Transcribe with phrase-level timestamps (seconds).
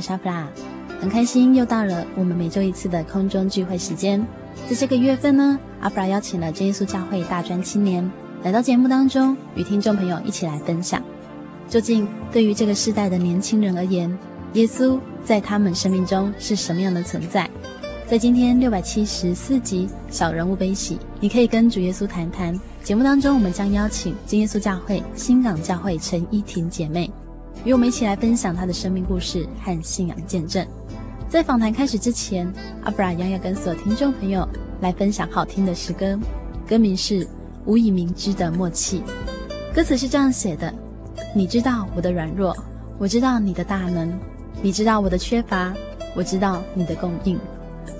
[0.00, 0.48] 莎弗拉，
[1.00, 4.24] 很开心又到了我们每周一次的空中聚会时间。
[4.68, 8.08] 在这个月份呢，阿弗拉邀请了真耶稣教会大专青年
[8.42, 11.02] 来到节目当中，与听众朋友一起来分享，
[11.68, 14.16] 究竟对于这个世代的年轻人而言，
[14.54, 17.48] 耶稣在他们生命中是什么样的存在？
[18.06, 22.58] 在今天六百七十四集小人物悲喜，你可以跟主耶稣谈谈。
[22.82, 27.08] 节目当中，我们将邀请真耶稣教会新港教会陈依婷姐妹，
[27.64, 30.66] 与我们一起来分享他的生命故事和信仰见证。
[31.28, 32.50] 在访谈开始之前，
[32.82, 34.48] 阿布拉将要跟所有听众朋友
[34.80, 36.18] 来分享好听的诗歌，
[36.66, 37.24] 歌名是
[37.66, 39.00] 《无以明之的默契》。
[39.74, 40.72] 歌词是这样写的：
[41.34, 42.56] 你知道我的软弱，
[42.98, 44.10] 我知道你的大能，
[44.62, 45.72] 你知道我的缺乏，
[46.16, 47.38] 我知道你的供应。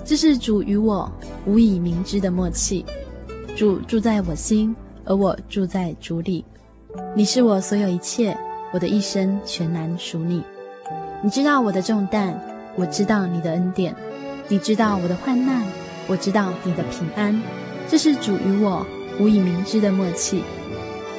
[0.03, 1.09] 这是主与我
[1.45, 2.83] 无以明之的默契。
[3.55, 6.43] 主住在我心，而我住在主里。
[7.15, 8.35] 你是我所有一切，
[8.71, 10.43] 我的一生全然属你。
[11.21, 12.33] 你知道我的重担，
[12.75, 13.95] 我知道你的恩典。
[14.47, 15.63] 你知道我的患难，
[16.07, 17.41] 我知道你的平安。
[17.87, 18.85] 这是主与我
[19.19, 20.43] 无以明知的默契。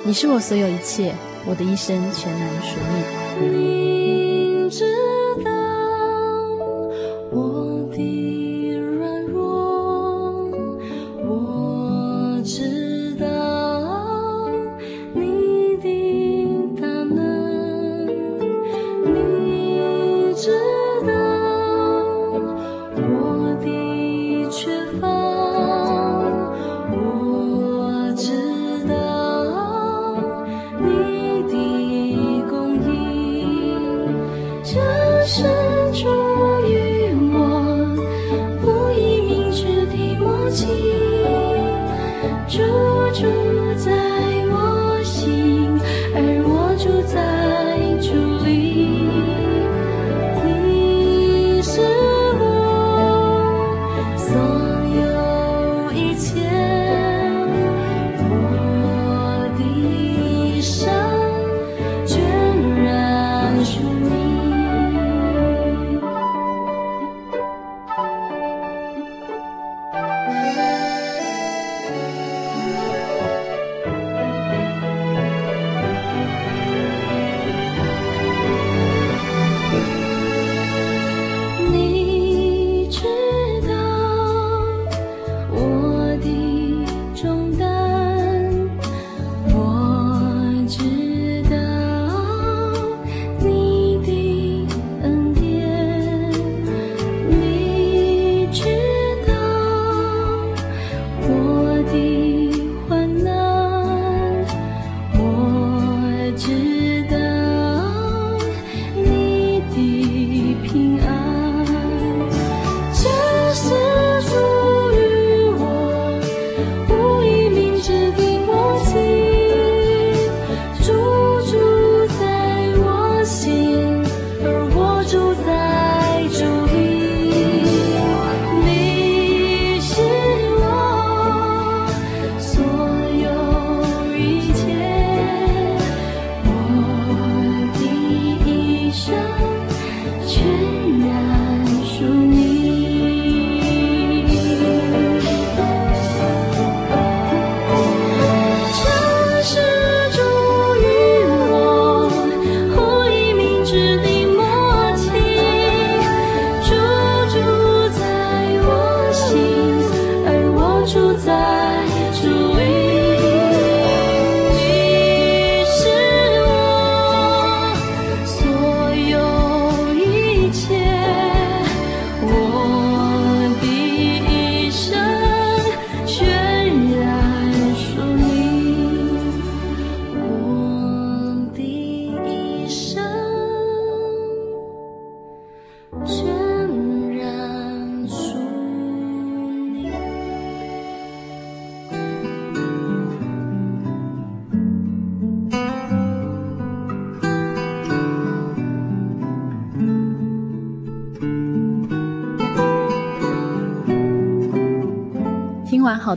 [0.05, 1.15] 你是我所有一切，
[1.47, 2.79] 我的一生全然属
[3.41, 3.49] 你。
[3.49, 4.85] 明知
[5.45, 5.52] 道。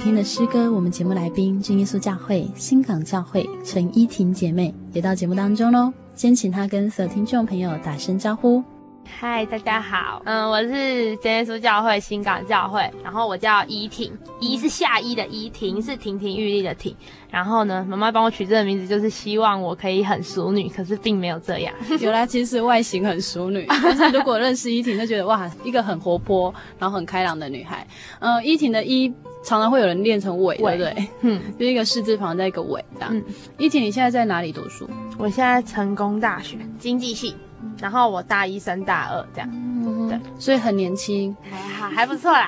[0.05, 5.91] 听的诗歌，我们节目来宾真耶稣教会新港教会陈依婷姐妹也到节目当中喽。
[6.13, 8.63] 先请她跟所有听众朋友打声招呼。
[9.03, 16.95] 嗨，大家好，嗯，我是真耶稣教会新港教会，然后我叫依婷，依是夏依的依，婷是亭亭玉立的婷。
[17.31, 21.73] 然后呢，妈妈帮我取这个名字，就是希望我可以很淑女，可是并没有这样。
[21.99, 27.87] 原来其实外形很淑女， 但是如果认识依婷，就觉得哇，一个很活泼，然后很开朗的女孩。
[28.19, 29.11] 嗯，依婷的依
[29.45, 31.07] 常常会有人练成尾，对不对？
[31.21, 33.09] 嗯， 就一个士字旁再一个尾这样。
[33.15, 33.23] 嗯，
[33.57, 34.89] 一婷，你现在在哪里读书？
[35.17, 37.35] 我现在成功大学经济系。
[37.79, 42.47] 然后我大一升大二这样，嗯、对，所以很年轻，还好，还不错啦。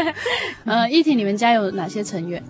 [0.64, 2.42] 呃， 一婷，你们家有哪些成员？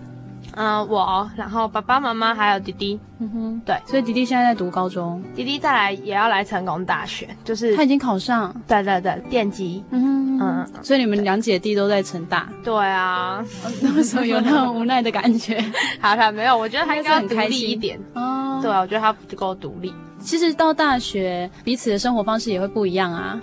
[0.55, 2.99] 嗯、呃，我，然后爸爸妈妈还有弟弟。
[3.19, 9.83] 嗯哼，对，所以弟弟现在在读高中，弟弟再来也要来成功大学，就是他已经考上，对对对，电机。
[9.91, 12.49] 嗯哼嗯，所以你们两姐弟都在成大。
[12.63, 13.43] 对啊，
[13.81, 15.63] 那 为什么有那种无奈的感觉？
[15.99, 17.99] 好像没有，我觉得他应该很开心一点。
[18.15, 19.93] 哦，对啊，我觉得他不够独立。
[20.19, 23.39] 其实到大学，彼此的生活方式也会不一样啊。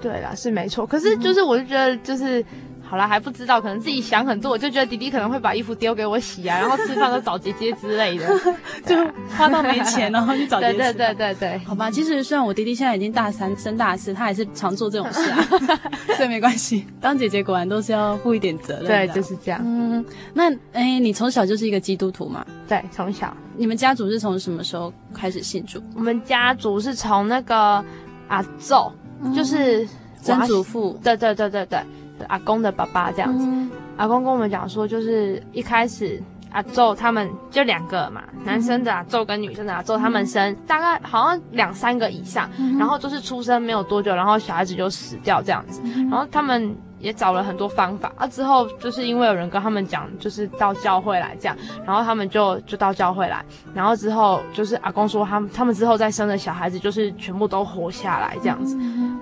[0.00, 0.86] 对啦，是没错。
[0.86, 2.44] 可是就是，我就觉得就是，
[2.88, 4.50] 好啦，还不知道，可能自己想很多。
[4.50, 8.26] 我就觉得弟弟可能会把衣服丢给我洗啊，然后吃饭都找姐姐之类的，
[8.86, 8.96] 就
[9.36, 10.78] 花到没钱，然后去找姐姐。
[10.78, 11.58] 对对对对对。
[11.66, 15.44] 好吧，其实虽然我弟弟现在已经大三升大四，他还是常做这种事啊，
[16.16, 16.86] 所以没关系。
[17.00, 18.86] 当姐姐果然都是要负一点责任。
[18.86, 19.60] 对，就是这样。
[19.62, 22.44] 嗯，那哎，你从小就是一个基督徒嘛？
[22.66, 23.36] 对，从小。
[23.56, 25.82] 你们家族是从什么时候开始信主？
[25.94, 27.84] 我们家族是从那个
[28.28, 28.74] 阿祖，
[29.22, 29.86] 嗯、就是
[30.22, 31.80] 曾祖父，对对对对对，
[32.26, 33.46] 阿公的爸爸这样子。
[33.46, 46.76] 嗯、阿公跟我们讲说，就是一开始阿祖他们就两个嘛，嗯、男生的阿祖跟女生的阿祖他们生，嗯、大概好像两三个以上，嗯、然后就是出生没有多久，然后小孩子就死掉这样子，嗯、然后他们。
[47.00, 51.56] 也找了很多方法啊，之后就是因为有人跟他们讲，就是到教会来这样，
[51.86, 53.40] 然后他们就就到教会来，
[53.72, 58.76] 然后之后就是阿公说他们他们之后再生的小孩子就是全部都活下来这样子。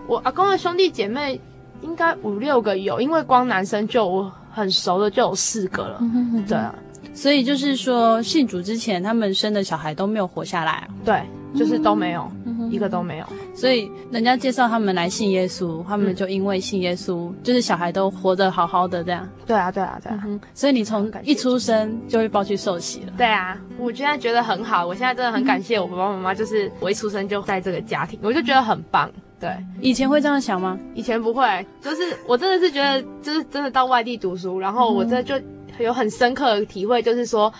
[0.06, 1.38] 我阿公的兄弟姐妹
[1.82, 6.00] 应该五六个有，因为光男生就我很熟的就有四个了，
[6.48, 6.74] 对啊，
[7.14, 11.22] 所以就是说信主之前他们生的小孩都没有活下来，对，
[11.54, 12.30] 就是都没有。
[12.68, 19.26] 一个都没有，所以人家介绍他们来信耶稣，他们就因为信耶稣，就是小孩都活得好好的这样。
[19.46, 20.26] 对啊，对啊，对啊。
[20.52, 23.12] 所以你从一出生就会抱去受洗了。
[23.16, 29.08] 对啊，我现在觉得很好，我现在真的很感谢我爸爸妈妈，就是我一出生就在这个家庭，我就觉得很棒。
[29.38, 29.50] 对，
[29.80, 30.78] 以前会这样想吗？
[30.94, 35.34] 以前不会，就是我真的是觉得，就是真的到外地读书，然后我真的就
[35.78, 37.52] 有很深刻的体会，就是说。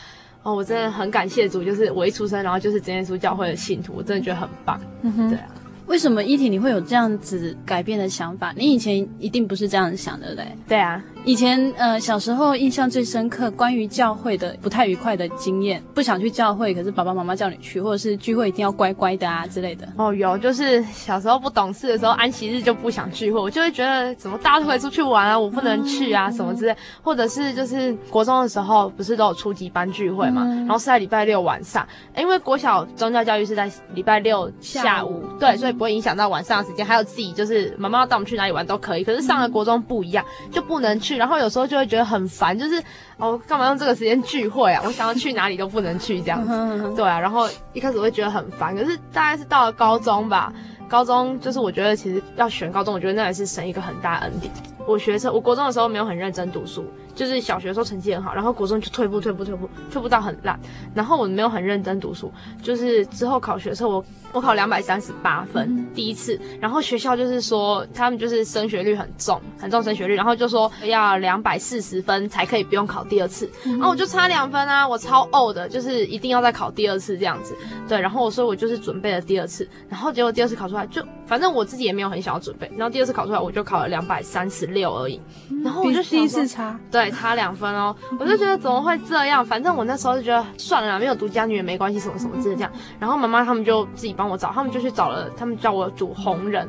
[0.42, 4.80] 哦，我真的很感谢主，就是我一出生，然后就是真耶稣教会的信徒，我真的觉得很棒。
[5.02, 5.47] 嗯哼，对啊。
[5.87, 8.54] 为什么一婷你会有这样子改变的想法？
[8.56, 10.59] 你以前一定不是这样想的，对不对？
[10.68, 11.02] 对啊。
[11.26, 19.88] 以前呃小时候印象最深刻关于教会的不太愉快的经验，不想去教会，可是爸爸妈妈叫你去，或者是聚会一定要乖乖的啊之类的。
[19.97, 26.76] 哦，有，就是小时候不懂事的时候，安息日就不想聚会，我就会觉得怎么大家都可以出去玩啊，我不能去啊、嗯、什么之类。
[27.02, 31.85] 或者是就是国中的时候，不是都有初级班聚会嘛，嗯、然后是在礼拜六晚上，
[32.16, 39.02] 因为国小宗教教育是在礼拜六下午，下午对，所以不会影响到晚上的时间，还有自己就是妈妈要带我们去哪里玩都可以。
[39.02, 42.06] 可是上了国中不一样，就不能去，然后有时候就会觉得。
[42.06, 42.80] 很烦，就是
[43.16, 44.80] 哦，干嘛用这个时间聚会啊？
[44.87, 46.94] 我想要去哪里都不能去，这样子。
[46.94, 50.52] 对啊，然后一开始我会觉得很烦，可是大概是到了高中吧，
[50.88, 54.52] 高中就是我觉得其实要选高中，我觉得那也是神一个很大的恩典。
[54.87, 56.85] 我学车，我国中的时候没有很认真读书。
[57.16, 60.61] 就是小学的时候成绩很好，然后国中就退步退步退步退步到很烂，
[60.95, 62.31] 然后我没有很认真读书，
[62.62, 77.57] 就是之后考学测我我考两百三十八分，嗯、第一次，然后学校就是说他们就是升学率很重，很重升学率，然后就说要两百四十分才可以不用考第二次，然后、我就差两分啊，我超呕的，就是一定要再考第二次这样子，
[77.88, 85.21] 对，然后我说我就是准备了第二次，然后结果第二次考出来就反正我自己也没有很想要准备，然后第二次考出来我就考了两百三十六而已，
[85.64, 87.11] 然后我就第一次差对。
[87.11, 89.45] 差两分哦， 我就觉得怎么会这样？
[89.45, 92.71] 反正我那时候就觉得算了啦，没有读家女也没关系，什么什么之类这样。
[93.00, 96.68] 然后妈妈他们就自己帮我找，他们就去找了，他们叫我读红人，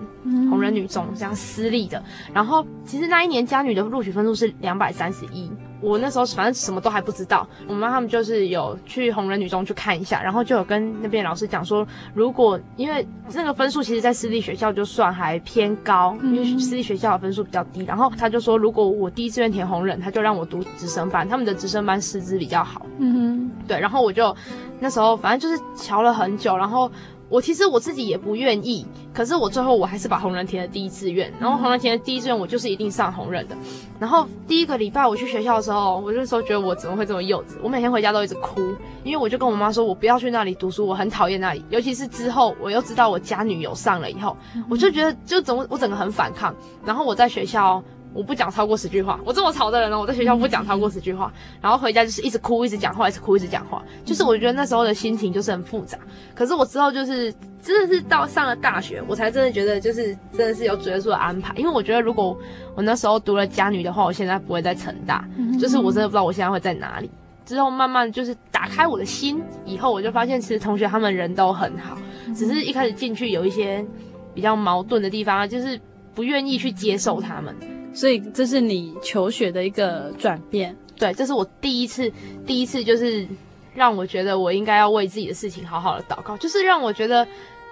[0.50, 2.02] 红人女中这样私立的。
[2.34, 5.52] 然后其实那一年家女的录取分数是两百三十一。
[5.82, 22.86] 我那时候反正什么都还不知道，我妈他们就是有去红人女中去看一下，然后就有跟那边老师讲说，如果因为那个分数其实，在私立学校就算还偏高，因为私立学校的分数比较低，然后他就说，如果我第一志愿填红人，他就让我读直升班，他们的直升班师资比较好。
[23.00, 24.36] 嗯哼，对，然后我就
[24.80, 26.92] 那时候反正就是瞧了很久，然后。
[27.30, 33.56] 我其实我自己也不愿意，可是我最后我还是把红人填了第一志愿，然后红人填的第一志愿我就是一定上红人的。
[34.00, 37.58] 然后第一个礼拜我去学校的时候，我那时候觉得我怎么会这么幼稚？
[37.62, 38.62] 我每天回家都一直哭，
[39.04, 41.64] 因为我就跟我妈说，我不要去那里读书，我很讨厌那里。
[41.70, 44.38] 尤其是之后我又知道我家女友上了以后，
[44.70, 46.56] 我就觉得就怎么我整个很反抗。
[46.86, 47.84] 然后我在学校。
[48.14, 55.98] 我不讲超过十句话，我这么吵的人呢，我在学校不讲超过十句话，然后回家就是一直哭，一直讲话，一直哭，一直讲话，就是我觉得那时候的心情就是很复杂。
[56.34, 62.36] 可是我之后就是真的是到上了大学，我才真的觉得就是真的是有主耶稣的安排，因为我觉得如果
[62.76, 65.28] 我那时候读了家女的话，我现在不会在成大，
[65.60, 67.10] 就是我真的不知道我现在会在哪里。
[67.46, 71.98] 之后慢慢就是打开我的心，以后我就发现其实同学他们人都很好，
[72.36, 73.86] 只是一开始进去有一些
[74.34, 75.80] 比较矛盾的地方，就是
[76.18, 77.56] 不愿意去接受他们。
[77.94, 82.12] 所以这是你求学的一个转变，对，这是我第一次，
[82.46, 83.28] 第一次就是
[83.76, 87.28] 让我觉得我应该要为自己的事情好好的祷告，就是让我觉得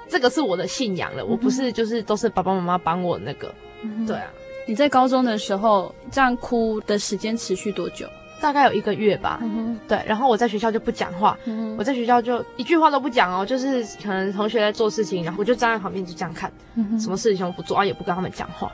[0.08, 4.28] 这个是我的信仰了，我不是就是都是爸爸妈妈帮我那个，嗯、对啊。
[4.68, 8.08] 你在高中的时候这样哭的时间持续多久？
[8.42, 9.40] 大概有一个月吧。
[9.42, 18.72] 嗯、对，然后我在学校就不讲话，嗯、我在学校就一句话都不讲哦，就是可能同学在做事情，然后我就站在旁边就这样看，嗯、什么事情我不做啊，也不跟他们讲话。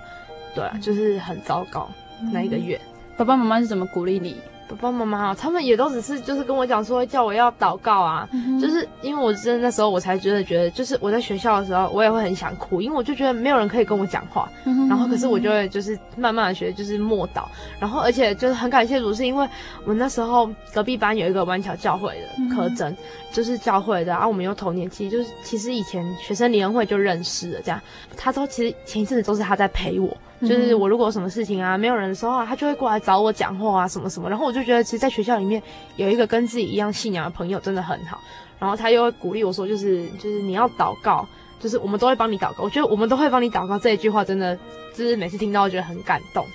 [0.53, 1.89] 对啊，就是很糟糕，
[2.33, 2.79] 那一个月，
[3.15, 4.35] 爸爸妈妈是怎么鼓励你？
[4.75, 17.43] 爸爸妈妈啊，他们也都只是就是跟我讲说叫我要祷告啊，嗯、就是因为我真的那时候我才真的觉得，就是我在学校的时候我也会很想哭，因为我就觉得没有人可以跟我讲话，嗯、然后可是我就会就是慢慢的学就是默祷，
[17.79, 19.47] 然后而且就是很感谢主，是因为
[19.85, 22.95] 我那时候隔壁班有一个湾桥教会的柯真，
[23.31, 27.81] 就是教会的，然后我们又同年期，就是其实以前学生联会就认识了这样，
[28.15, 30.15] 他都其实前一阵子都是他在陪我。
[30.41, 34.27] 就是我如果有什么事情啊，没有人的时候啊，他就会过来找我讲话啊，什么什么。
[34.27, 35.61] 然后我就觉得，其实，在学校里面
[35.97, 38.19] 有一个跟自己一样信仰的朋友，真的很好。
[38.57, 41.27] 然后他又会鼓励我说，就是就是你要祷告，
[41.59, 42.63] 就是我们都会帮你祷告。
[42.63, 44.57] 我觉得我们都会帮你祷告这一句话，真的
[44.95, 46.45] 就是每次听到，我觉得很感动。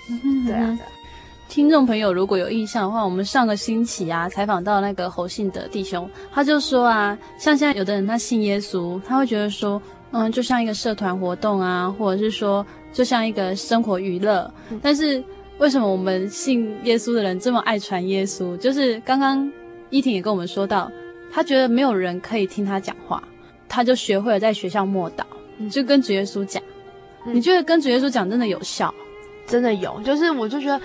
[0.46, 0.88] 对啊，对啊。
[1.48, 12.66] 听众朋友如果有印象的话，我们上个星期啊，采访到那个侯信德弟兄，他就说啊，像现在有的人他信耶稣，他会觉得说，嗯，就像一个社团活动啊，或者是说。
[12.96, 14.50] 就像一个生活娱乐，
[14.80, 15.22] 但是
[15.58, 18.56] 为什么我们信耶稣的人这么爱传耶稣？
[18.56, 19.52] 就是刚刚
[19.90, 20.90] 依婷也跟我们说到，
[21.30, 23.22] 他觉得没有人可以听他讲话，
[23.68, 25.24] 他就学会了在学校默祷，
[25.70, 26.62] 就跟主耶稣讲。
[27.26, 28.94] 你觉得跟主耶稣讲真的有效？
[29.46, 30.80] 真的有，就是我就觉得。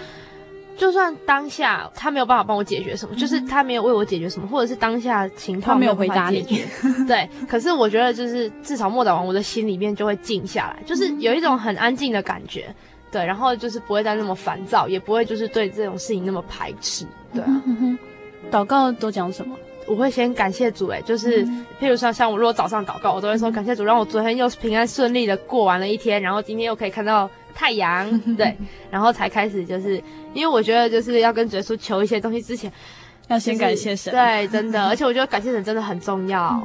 [0.81, 6.41] 就算当下他没有办法帮我解决什么，嗯、就是他没有为我解决什么，或者是当下情况没有回答你，
[7.07, 7.29] 对。
[7.47, 12.73] 可是我觉得就是至少默祷完，我的心里面就会静下来，就是有一种很安静的感觉，
[13.11, 13.23] 对。
[13.23, 17.61] 然后就是不会再那么烦躁，也不会就是对这种事情那么排斥，对啊。
[18.49, 19.55] 祷告都讲什么？
[19.91, 21.45] 我会先感谢主，诶，就是
[21.79, 27.29] 譬如说像我如果早上祷告，我都会说感谢主，让我昨天又平安顺利的过完了一天，然后今天又可以看到。
[27.53, 28.55] 太阳，对，
[28.89, 30.01] 然后才开始，就是
[30.33, 32.71] 因为我觉得就是要跟耶稣求一些东西之前，
[33.31, 36.61] 要先感谢神，对，真的， 而且我觉得感谢神真的很重要，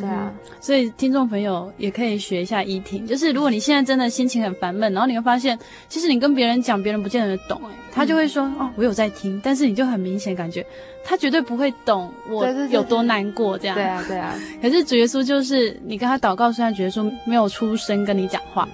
[0.00, 5.58] 对啊，所以听众朋友也可以学一下依婷，就是如果你现在真的心情很烦闷，然后你会发现，
[5.88, 10.64] 其实你跟别人讲，别人不见得懂，哎，他就会说哦，我有在听，但是你就很明显感觉
[11.04, 18.68] 他绝对不会懂我有多难过这样，对啊，对啊， 可是主耶稣就是你跟他祷告，虽然主耶稣没有出声跟你讲话。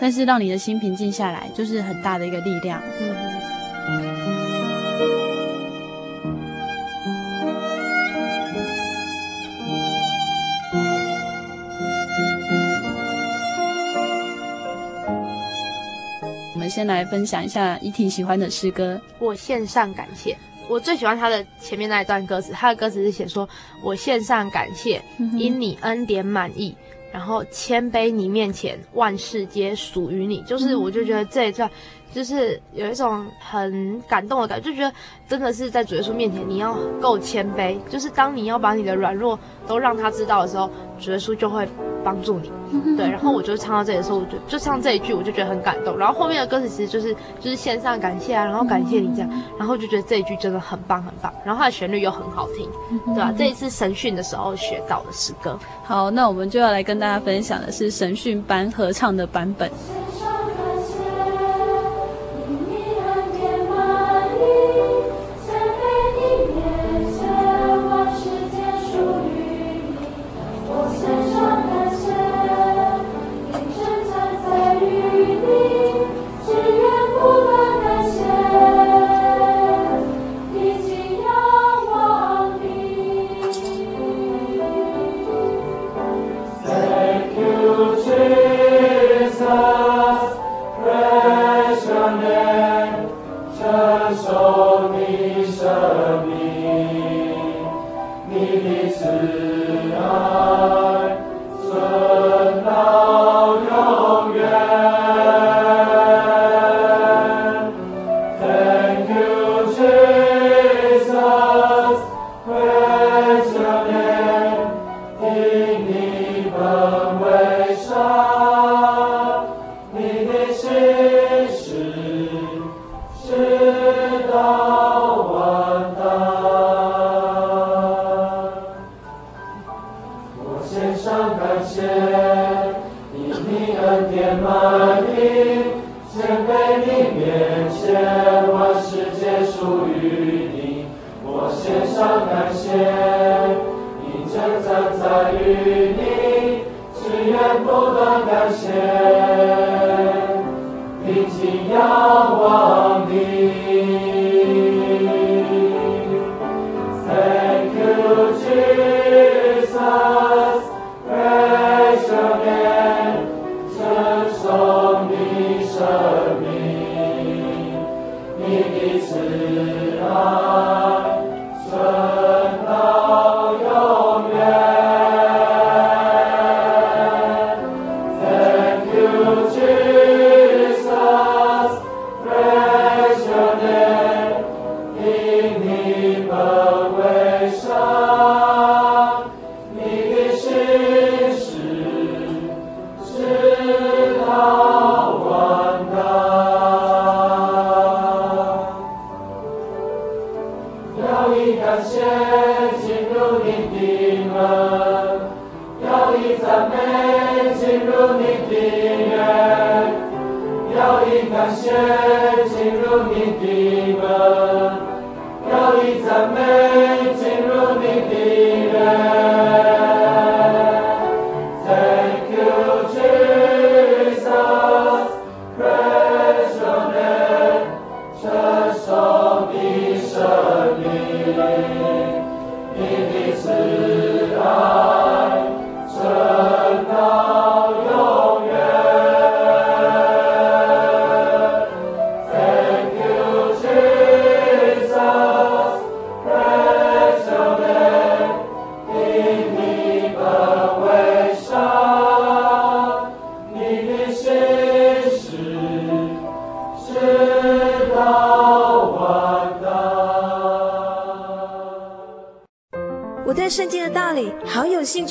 [0.00, 2.80] 但是让你的心平静下来，就是很大的一个力量。
[3.00, 3.27] 嗯。
[16.78, 19.00] 先来分享一下依婷喜欢的诗歌。
[19.18, 20.38] 我献上感谢。
[20.68, 23.48] 我最喜欢他的前面那一段歌词，他的歌词是写说
[23.82, 25.02] ：“我献上感谢，
[25.36, 26.76] 因你恩典满意。”
[27.12, 30.40] 然后谦卑你面前，万事皆属于你。
[30.42, 31.68] 就是，我就觉得这一段，
[32.12, 34.92] 就是有一种很感动的感觉，就觉得
[35.28, 37.76] 真的是在主耶稣面前，你要够谦卑。
[37.88, 41.68] 就是当你要把你的软弱都让他知道的时候，主耶稣就会
[42.04, 42.50] 帮助你。
[42.96, 45.96] 对，然后我就唱到这里的时候，我就就唱这一句，我就觉得很感动。
[45.96, 51.32] 然后后面的歌词其实就是就是献上感谢啊，然后感谢你这样，然后就觉得这一句真的很棒很棒。
[51.44, 52.68] 然后它的旋律又很好听，
[53.14, 53.32] 对吧？
[53.36, 55.58] 这一次神训的时候学到的诗歌。
[55.84, 59.70] 好，那我们就要来跟大家分享的是神训班合唱的版本。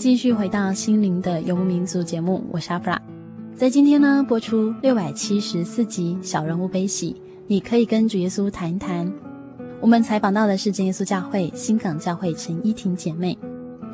[0.00, 2.98] 继续回到《心灵的游牧民族》节目，我是阿弗拉。
[3.54, 7.12] 在今天呢，播出六百七十四集《小人物悲喜》，
[7.46, 9.12] 你可以跟主耶稣谈一谈。
[9.78, 13.36] 我们采访到的是真耶稣教会新港教会陈依婷姐妹。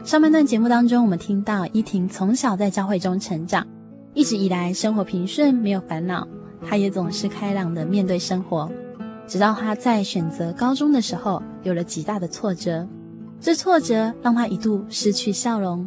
[0.04, 3.66] 上半段节目当中，我们听到依婷从小在教会中成长，
[4.14, 6.24] 一直以来生活平顺，没有烦恼，
[6.64, 8.70] 她也总是开朗的面对生活。
[9.26, 12.86] 直到她在选择高中的时候，有了极大的挫折，
[13.40, 15.84] 这挫折让他一度失去笑容。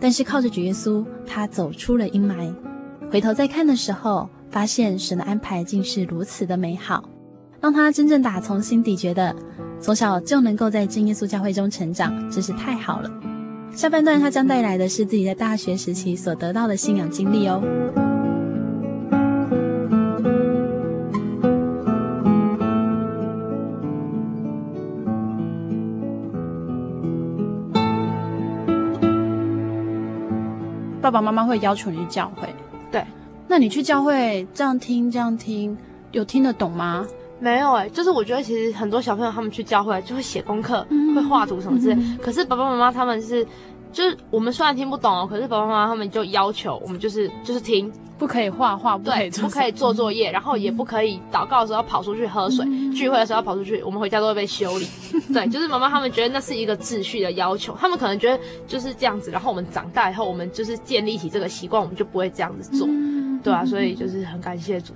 [0.00, 2.52] 但是靠着主耶稣，他走出了阴霾。
[3.10, 7.08] 回头再看的时候，发现神的安排竟是如此的美好，
[7.60, 9.36] 让他真正打从心底觉得，
[9.80, 13.10] 从小就能够在真耶稣教会中成长，真是太好了。
[13.72, 17.62] 下半段他将带来的是自己在大学时期所得到的信仰经历哦。
[31.10, 32.48] 爸爸妈妈会要求你去教会，
[32.92, 33.04] 对。
[33.48, 35.76] 那你去教会这样听这样听，
[36.12, 37.06] 有听得懂吗？
[37.40, 41.94] 没有哎、欸，就是我觉得其实很多小朋友他们去教会就会写功课，嗯、会画图什么之类。
[41.94, 43.44] 嗯、可是爸爸妈妈他们是，
[43.92, 54.86] 就是我们虽然听不懂哦，可是爸爸妈妈他们就要求我们就是就是听，不可以画画，不可以对，不可以做作业，然后也不可以祷告的时候跑出去喝水，嗯、聚会的时候要跑出去，我们回家都会被修理。
[55.34, 62.86] 对，就是妈妈他们觉得那是一个秩序的要求，他们可能觉得就是这样子，然后我们长大以后，我们就是建立起这个习惯，我们就不会这样子做。
[62.88, 64.92] 嗯对啊，所以就是很感谢主。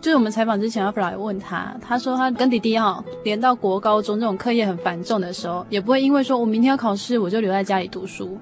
[0.00, 8.38] 就是我们采访之前，阿弗拉问他，他说他跟弟弟哈，连到国高中这种课业很繁重的时候，也不会因为说我明天要考试，我就留在家里读书。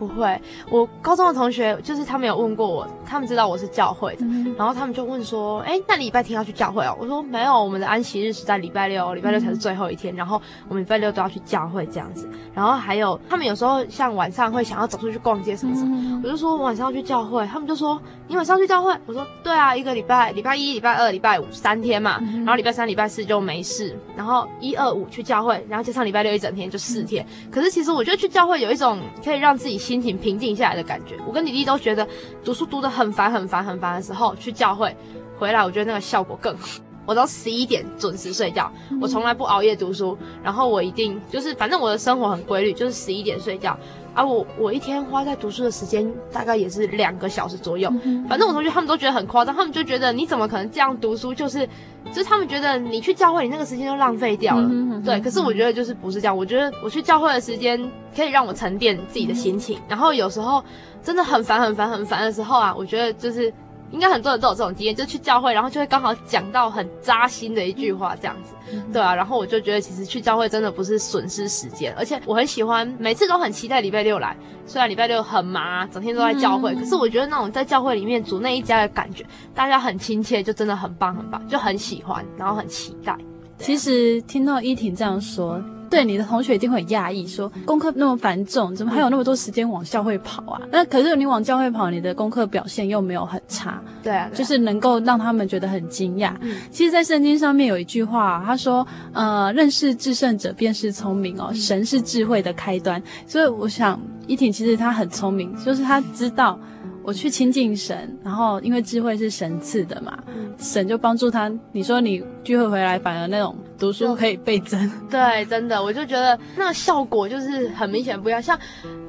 [0.00, 6.96] 不会，我高中的同学就是他们有问过我，他们知道我是教会的，嗯、然后他们就问说，哎，那礼拜天要去教会哦？
[6.98, 12.26] 我说没有，我们的安息日是在礼拜六，礼拜六才是最后一天，嗯、然后我们礼拜六都要去教会这样子。
[12.54, 18.96] 然后还有他们有时候像晚上会想要走出去逛街什么什么，嗯、我就说我晚上要去教会，他们就说你晚上要去教会？
[19.04, 27.26] 我说对啊，一个礼拜，礼拜一、礼拜二、礼拜五三天嘛，嗯、然后礼拜三、礼拜四就没事，然后一二五去教会，然后加上礼拜六一整天就四天。
[27.44, 32.06] 嗯、可是其实我觉得去教会有一种可以让自己心情平静下来的感觉，我跟你弟都觉得
[32.44, 34.96] 读书读得很烦很烦很烦的时候去教会，
[35.36, 36.80] 回来我觉得那个效果更好。
[37.04, 43.76] 我都十一点准时睡觉，我从来不熬夜读书，然后我一定就是反正我的生活很规律，就是十一点睡觉。
[44.14, 47.88] 啊，我我一天花在读书的时间大概也是两个小时左右。
[48.28, 51.32] 反正我同学他们都觉得很夸张，他们就觉得你怎么可能这样读书？
[51.32, 51.66] 就是
[52.06, 54.68] 就是他们觉得你去教会，你那个时间就浪费掉了。
[55.04, 56.36] 对，可是我觉得就是不是这样。
[56.36, 57.80] 我觉得我去教会的时间
[58.14, 60.62] 可以让我沉淀自己的心情，然后有时候
[61.02, 63.52] 真的很烦很烦很烦的时候啊，我觉得就是。
[63.90, 68.54] 应该很多人都有这种经验，就去教会，然后就会刚好讲到很扎心的一句话，这样子，
[68.92, 74.36] 对啊，然后我就觉得其实去教会真的不是损失时间，而且我很喜欢，每次都很期待礼拜六来。
[74.66, 83.16] 虽然礼拜六很忙啊，整天都在教会，可是我觉得那种在教会里面组那一家的感觉，大家很亲切，就真的很棒很棒，就很喜欢，然后很期待。
[83.58, 85.60] 其实听到依婷这样说。
[85.90, 90.60] 对，你的同学一定会很讶异，说功课那么繁重，怎么还有那么多时间往教会跑啊？
[90.70, 96.32] 那可是你往教会跑，你的功课表现又没有很差，对啊，对啊，就是能够让他们觉得很惊讶。
[96.40, 106.56] 嗯、其实，在圣经上面有一句话，他说：“呃，认识至圣者便是聪明哦，神是智慧的开端。”所以我想，依婷其实她很聪明，就是她知道。
[107.02, 111.50] 我去亲近神，然后因为智慧是神赐的嘛，嗯、神就帮助他。
[111.72, 114.90] 你说你聚会回来，反而那种读书可以倍增。
[115.10, 118.40] 对，真的，我就觉得那个效果就是很明显不一样。
[118.40, 118.58] 像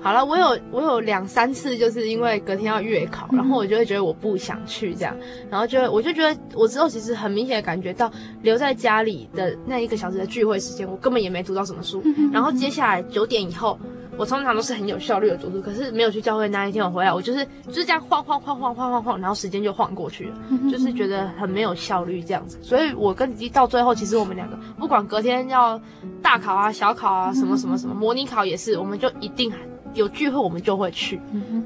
[0.01, 5.15] 好了，我有我有两三次就是因为隔天要月考，嗯、然后我就会觉得我不想去这样，
[5.49, 12.01] 然后就我就觉得我之后其实很明显的感觉到留在家里的那一个小时的聚会时间，我根本也没读到什么书。
[12.05, 13.77] 嗯、 然后接下来九点以后。
[14.17, 20.35] 我通常都是很有效率的读书，可是没有去教会那一天，我回来我就是就是这样晃晃晃晃晃晃晃，然后时间就晃过去了，
[20.69, 22.59] 就是觉得很没有效率这样子。
[22.61, 25.79] 所以我跟弟弟到最后，其实我们两个不管隔天要
[26.21, 29.51] 大考啊、小考啊、什么什么什么模拟考也是，我们就一定
[29.93, 31.19] 有聚会，我们就会去。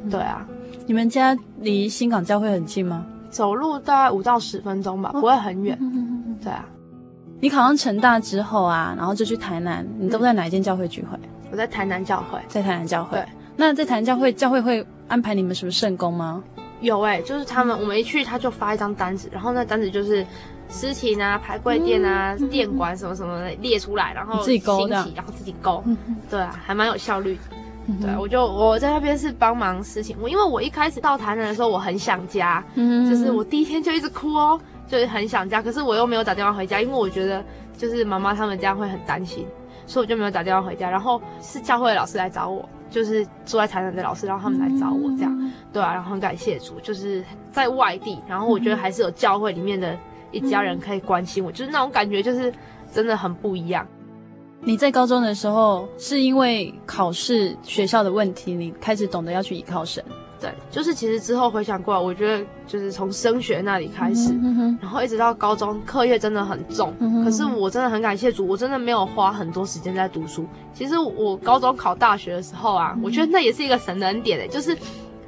[0.09, 0.47] 对啊，
[0.85, 3.05] 你们家离新港教会很近吗？
[3.29, 5.77] 走路大概五到十分钟吧，不会很远。
[6.41, 6.63] 对啊，
[7.41, 11.19] 你考上成大之后啊，然后就去台南，你都在哪一间教会聚会？
[11.55, 13.17] 我在台南教会，在台南教会。
[13.17, 16.43] 对，那在台南教会，教会会安排你们什么圣工吗？
[16.81, 20.27] 有哎、欸，就是他们，我们一去他就发一张单子，然后那单子就是
[20.67, 25.81] 私情啊、排柜垫啊、嗯、电管什么什么的列出来，然后自己勾的，然后自己勾。
[26.29, 27.39] 对啊，还蛮有效率
[28.01, 37.41] 对，我就我在那边是帮忙事情，我因为我一开始到台南的时候，我很想家，嗯，就是我第一天就一直哭哦，就是很想家，可是我又没有打电话回家，因为我觉得
[37.77, 39.47] 就是妈妈他们这样会很担心。
[39.85, 49.97] 所以我就没有打电话回家，然后是教会的老师来找我，就是住在台南的老师，然后他们来找我这样，嗯、对啊，然后很感谢主，就是在外地，然后我觉得还是有教会里面的
[50.31, 52.51] 一家人可以关心我，嗯、就是那种感觉，就是
[52.91, 53.85] 真的很不一样。
[54.61, 60.03] 你在高中的时候是因为考试学校的问题，你开始懂得要去依靠神，
[60.45, 64.31] 对，就是其实之后回想过来，我觉得就是从升学那里开始，
[64.79, 66.93] 然后一直到高中，课业真的很重。
[67.23, 70.45] 可是我真的很感谢主，我真的没有花很多时间在读书。
[70.71, 74.77] 其实我高中考大学的时候啊，我觉得那也是一个神的恩典诶，就是。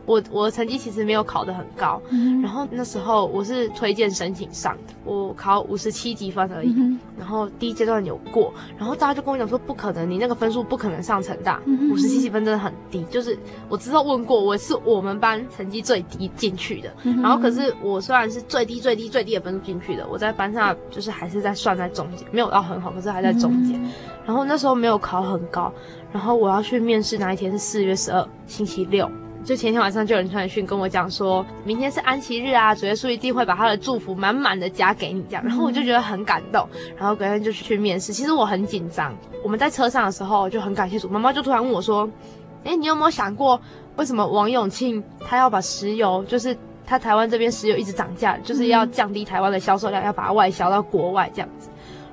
[0.08, 23.90] 我我的成绩其实没有考得很高，嗯然后那时候我是推荐申请上的，我考五十七级分而已，嗯然后第一阶段有过，然后大家就跟我讲说不可能，你那个分数不可能上成大，嗯五十七级分真的很低，就是我之后问过，我是我们班成绩最低进去的，嗯然后可是我虽然是最低最低最低的分数进去的，我在班上就是还是在算在中间，没有到很好，可是还在中间，嗯
[24.26, 25.72] 然后那时候没有考很高，
[26.14, 29.10] 然后我要去面试那一天是四月十二，星期六。
[29.44, 38.12] 就前天晚上就有人传讯跟我讲说，明天是安息日啊，主耶稣一定会把他的祝福满满的加给你这样，然后我就觉得很感动，然后隔天就去面试。
[38.12, 42.10] 其实我很紧张，我们在车上的时候就很感谢主，妈妈就突然问我说
[42.66, 43.60] ：“诶，你有没有想过，
[43.96, 51.70] 为什么王永庆他要把石油，就是他台湾这边石油一直涨价，就是要降低台湾的销售量，要把它外销到国外这样子？”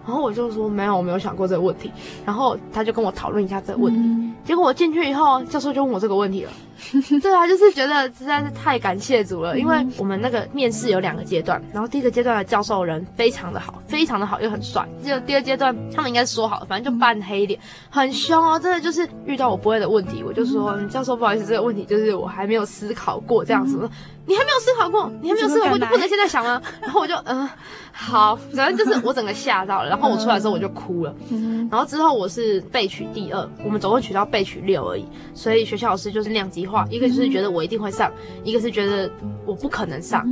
[0.06, 1.90] 然后我就说：“没有，我没有想过这个问题。”
[2.24, 3.98] 然后他就跟我讨论一下这个问题。
[3.98, 6.50] 嗯结果我进去以后，教授就问我这个问题了。
[7.20, 14.86] 对啊，就是觉得实在是太感谢主了，因为我们那个面试有两个阶段，然后第一个阶段的教授人非常的好，非常的好又很帅。
[15.04, 17.58] 就第二阶段他们应该是说好了，反正就扮黑脸，
[17.90, 23.88] 很凶哦，真的就是遇到我不会的问题，我就说教授不好意思，这个问题就是我还没有思考过这样子。
[24.26, 26.58] 你还没有思考过，你还没有思考过就不能现在想吗？
[26.80, 27.50] 然后我就嗯、呃，
[27.92, 31.14] 好，反正就是我整个吓到了，然后我出来之后我就哭了。
[31.70, 38.10] 然后之后我是被取第二，我们总共取到被取六而已，所以学校老师就是两极化，一个就是觉得我一定会上，
[38.42, 39.10] 一个是觉得
[39.46, 40.26] 我不可能上，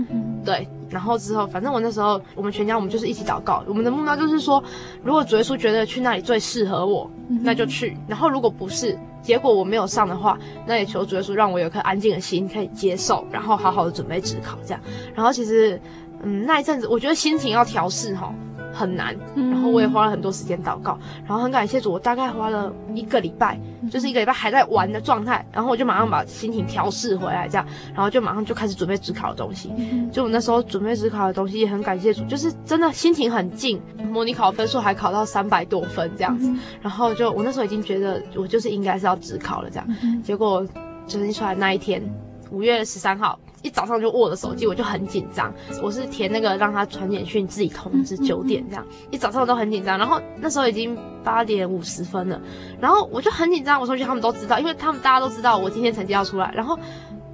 [0.44, 0.66] 对。
[0.90, 4.62] 然后之后，反正我那时候我们全家我们就是一起祷告，我们的目标就是说，
[5.02, 7.96] 如果主耶稣觉得去那里最适合我，那就去。
[8.07, 14.81] 然后如果不是，结果我没有上的话，那也求主耶稣让我有颗安静的心可以接受，然后好好的准备职考这样。
[15.14, 15.81] 然后其实，
[16.24, 18.31] 嗯，那一阵子我觉得心情要调适齁。
[18.73, 29.71] 很难，然后我也花了很多时间祷告，然后很感谢主，我大概花了一个礼拜，就是一个礼拜还在玩的状态，然后我就马上把心情调试回来，这样，然后就马上就开始准备职考的东西。
[30.11, 33.81] 就我那时候准备职考的东西，也很感谢主，就是真的心情很静，
[34.11, 39.87] 模拟考分数还考到三百多分这样子，然后就我那时候已经觉得我就是应该是要职考了这样，
[40.23, 40.67] 结果
[41.07, 42.03] 就是出来那一天，
[42.51, 43.39] 五月十三号。
[43.62, 45.53] 一早上就握着手机，我就很紧张。
[45.83, 49.96] 我是填那个让他传简讯自己通知九点这样，一早上都很紧张。
[49.98, 52.40] 然后那时候已经八点五十分了，
[52.81, 53.81] 然后我就很紧张。
[53.81, 56.53] 我说句他们都知道，因为他们大家都知道我今天成绩要出来。
[56.55, 56.79] 然后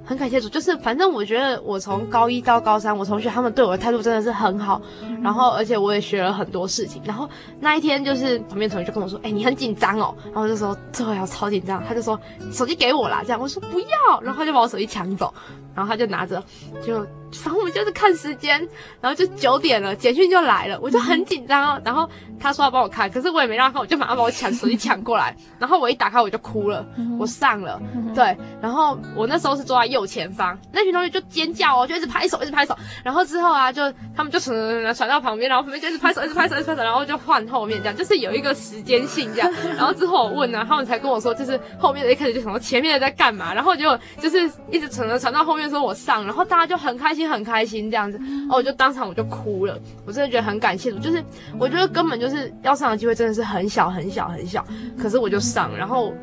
[0.09, 4.81] 很感谢主，就是反正我觉得我从高一到高三，我同学他们对我的态度真的是很好。
[5.21, 6.99] 然后而且我也学了很多事情。
[7.05, 12.19] 然后那一天就是旁边同学就跟我说：“哎、欸，你很紧张哦。”然后我就说：“对啊，超紧张。”他就说
[12.51, 15.31] ：“手机给我啦。”这样我说：“不要。”然后他就把我手机抢走，
[15.75, 16.43] 然后他就拿着
[16.83, 17.05] 就。
[17.39, 18.59] 反正我们就是看时间，
[19.01, 21.81] 然后就九点了，简讯就来了，我就很紧张哦。
[21.85, 25.35] 然后他说要帮我看，可是我也没让他看，我就马上把我抢手机抢过来。
[25.59, 26.85] 然后我一打开我就哭了，
[27.19, 27.79] 我上了，
[28.15, 28.35] 对。
[28.61, 32.75] 然后我那时候是坐在右前方，那群同学就尖叫哦，就一直拍手，一直拍手。
[33.03, 39.51] 然后之后啊，就他们就传传传到旁边，然后旁边就一直拍手，一直拍手，一直拍手，然后就换后面这样，就是有一个时间性这样。
[39.77, 47.18] 然后之后我问呢，他们才跟我说，就是后面的一开始就想说前面的在干嘛，然后就就是一直传传传到后面说我上，然后大家就很开心。
[47.27, 48.17] 很开心这样子，
[48.49, 50.91] 哦，我就当场我就哭了，我真的觉得很感谢。
[50.91, 51.23] 主，就是
[51.59, 54.65] 我觉得根本就是要上的机会真的是很小很小很小，
[54.97, 56.13] 可是我就上，然后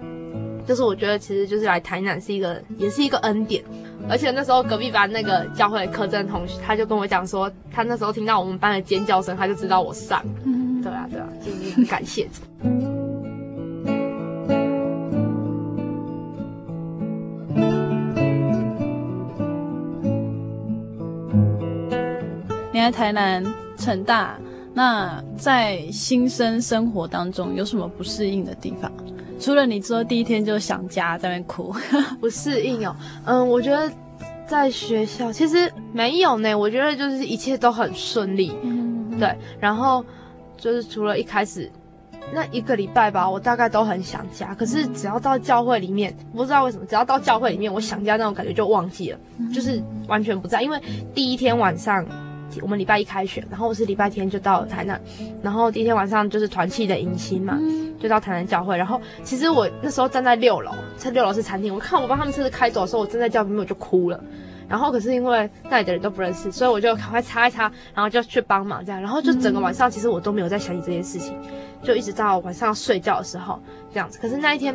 [0.66, 3.62] 就是我觉得其实就是来台南是一个也是一个恩典，
[4.08, 10.22] 而且那时候隔壁班那个教会柯震同学他就跟我讲说，他那时候听到我们班的尖叫声，他就知道我上，
[10.82, 12.28] 对啊对啊，就是很感谢
[22.86, 23.44] 在台南
[23.76, 24.38] 成大，
[24.72, 28.92] 那在新生生活当中有什么不适应的地方？
[29.40, 31.74] 除了你说第一天就想家在那边哭，
[32.20, 32.94] 不适应哦。
[33.24, 33.90] 嗯，我觉得
[34.46, 36.56] 在学校其实没有呢。
[36.56, 39.36] 我觉得就是一切都很顺利，嗯，对。
[39.58, 40.04] 然后
[40.56, 41.68] 就是除了一开始
[42.32, 44.54] 那一个礼拜吧，我大概都很想家。
[44.54, 49.18] 可是只要到教会里面，不知道为什么，只要到教会里面，我想家那种感觉就忘记了，
[49.52, 50.62] 就是完全不在。
[50.62, 50.80] 因为
[51.12, 52.06] 第一天晚上。
[52.62, 55.00] 我们礼拜一开学，然后我是礼拜天就到了台南，
[55.42, 57.58] 然后第一天晚上就是团契的迎新嘛，
[58.00, 58.76] 就到台南教会。
[58.76, 64.22] 然后其实我那时候站在六楼，在六楼是餐厅，我看我帮他们车子开走的时候，我站在教会里面我就哭了。
[64.68, 69.00] 然后可是因为那里的人都不认识，所以我就赶快擦一擦，然后就去帮忙这样。
[69.00, 71.38] 然后就整个晚上其实我都没有在想起这件事情，
[71.84, 73.60] 就一直到晚上睡觉的时候
[73.92, 74.18] 这样子。
[74.20, 74.74] 可是那一天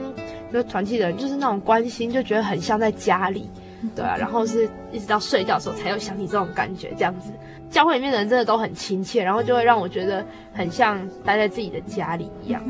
[0.49, 3.49] 就是团契的人就是那种关心，就觉得很像在家里。
[3.93, 7.31] 对啊，然后是一直到睡觉的时候才有想起这种感觉，这样子。
[7.71, 12.61] 教会里面的人真的都很亲切，然后就会让我觉得很像待在自己的家里一样。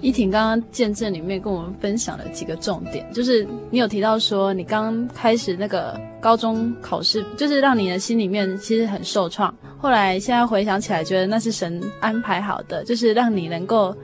[0.00, 13.94] 依婷刚刚见证里面跟我们分享了几个重点，就是你有提到说你刚开始那个高中考试，就是让你的心里面其实很受创，后来现在回想起来，觉得那是神安排好的，就是让你能够。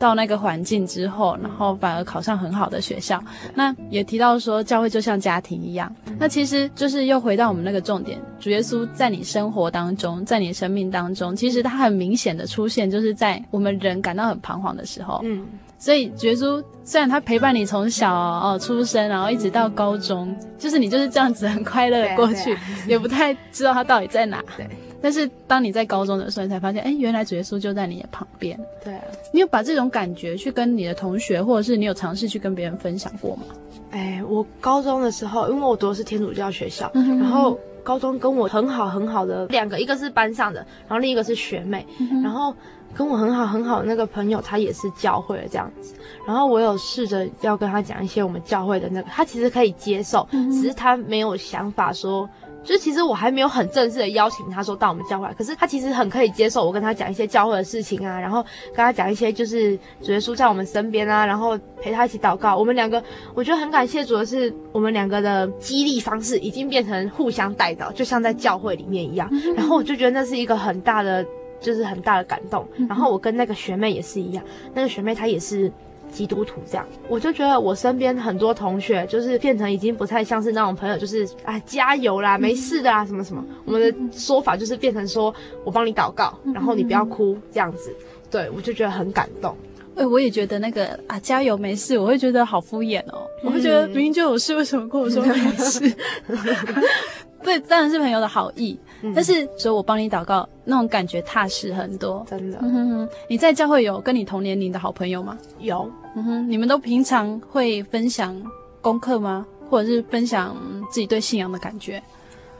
[0.00, 3.22] 到那个环境之后，然后反而考上很好的学校。
[3.54, 5.94] 那也提到说，教会就像家庭一样。
[6.18, 15.20] 那其实就是又回到我们那个重点，主耶稣在你生活当中，在你生命当中，其实他很明显的出现，就是在我们人感到很彷徨的时候。
[15.22, 15.46] 嗯，
[15.78, 22.56] 所以主耶稣虽然他陪伴你从小哦出生，然后一直到高中，就是你就是这样子很快乐的过去，
[22.88, 24.42] 也不太知道他到底在哪。
[24.56, 24.66] 对。
[25.02, 28.58] 但是当你在高中的时候，你才发现，哎，原来主耶稣就在你的旁边。
[28.84, 33.42] 对啊，你有把这种感觉去跟你的同学，或者是你有尝试去跟别人分享过吗？
[33.90, 42.54] 哎，我高中的时候，因为我读的是天主教学校，然后高中跟我很好很好的两个，一个是班上的，然后另一个是学妹，嗯、然后
[42.94, 45.94] 跟我很好很好的那个朋友，他也是教会的这样子。
[46.26, 52.28] 然后我有试着要跟他讲一些我们教会的那个，他其实可以接受，嗯、只是他没有想法说。
[52.62, 58.42] 就是其实我还没有很正式的邀请他说到我们教会，可是他其实很可以接受我跟他讲一些教会的事情啊，然后
[58.74, 62.56] 跟他讲一些就是主耶稣在我们身边啊，然后陪他一起祷告。
[62.56, 63.02] 我们两个
[63.34, 69.30] 我觉得很感谢主的是，我们两个的激励方式已经变成互相带到，就像在教会里面一样。
[69.56, 71.24] 然后我就觉得那是一个很大的，
[71.60, 72.66] 就是很大的感动。
[72.88, 74.44] 然后我跟那个学妹也是一样，
[74.74, 75.72] 那个学妹她也是。
[76.10, 83.44] 基督徒这样，我就觉得我身边很多同学就是变成已经不太像是那种朋友，就是啊加油啦，没事的啊，什么什么。
[83.64, 87.94] 我们的说法就是变成说我帮你祷告，然后你不要哭这样子。
[88.30, 89.56] 对，我就觉得很感动。
[89.96, 93.26] 哎，我也觉得那个啊加油没事，我会觉得好敷衍哦。
[93.42, 95.80] 我会觉得明明就有事，为什么跟我说没事？
[97.42, 102.58] 对，当然是朋友的好意，嗯、但是所以我帮你祷告，那种感觉踏实很多，真的。
[102.62, 105.36] 嗯哼哼，你在教会有跟你同年龄的好朋友吗？
[105.58, 105.90] 有。
[106.16, 108.34] 嗯哼，你们都平常会分享
[108.80, 109.46] 功课吗？
[109.70, 110.56] 或者是分享
[110.90, 112.02] 自己对信仰的感觉？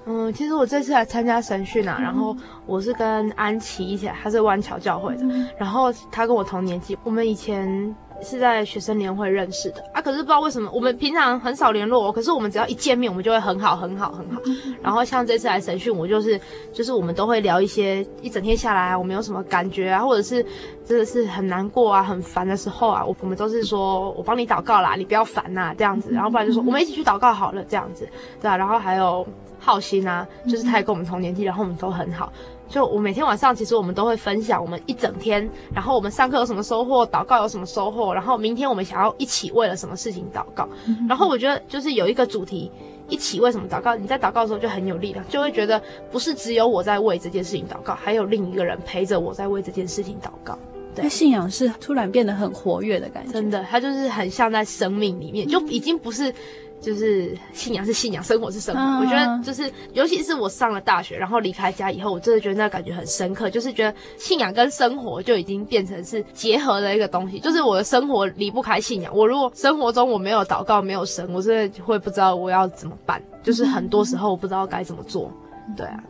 [0.07, 2.35] 嗯，其实我这次来参加神训啊，嗯、然后
[2.67, 7.95] 我是跟安琪一起来，他是湾桥教会的，嗯、然后她跟我同年纪，我们以前。
[8.23, 14.41] 是在学生年会认识的啊，可是不知道为什么我们平常很少联络哦，可是我们只要一见面，我们就会很好很好很好。
[14.83, 16.41] 然后像这次来审讯，我就是
[16.73, 20.45] 就是我们都会聊一些一整天下来我们有什么感觉啊，或者是
[20.85, 28.09] 真的是很难过啊、很烦的时候啊，我我们都是说我帮你祷告啦，你不要烦呐这样子，然后不然就说我们一起去祷告好了这样子，
[28.41, 29.27] 对啊，然后还有
[29.59, 32.33] 浩鑫啊，就是他也跟我们同年纪，然后我们都很好。
[32.71, 40.69] 就我每天晚上，其实我们都会分享我们一整天，然后我们上课有什么收获，祷告有什么收获，然后明天我们想要一起为了什么事情祷告。
[41.09, 42.71] 然后我觉得就是有一个主题，
[43.09, 43.97] 一起为什么祷告？
[43.97, 50.57] 你在祷告的时候就很有力量，就会觉得不是只有我在为这件事情祷告，还有另一个人陪着我在为这件事情祷告。
[50.95, 56.33] 对，信仰是突然变得很活跃的感觉，真的，它就是很像在生命里面，就已经不是。
[56.81, 58.81] 就是信仰是信仰，生活是生活。
[58.81, 59.01] Uh.
[59.01, 63.51] 我觉得就是，尤其是我上了大学，然后离开家以后，我真的觉得那感觉很深刻。
[63.51, 67.39] 就是觉得信仰跟生活就已经变成是结合的一个东西。
[67.39, 69.15] 就是我的生活离不开信仰。
[69.15, 73.23] 我如果生活中我没有祷告，没有神，我真的会不知道我要怎么办。
[73.43, 75.31] 就是很多时候我不知道该怎么做。
[75.77, 76.03] 对啊，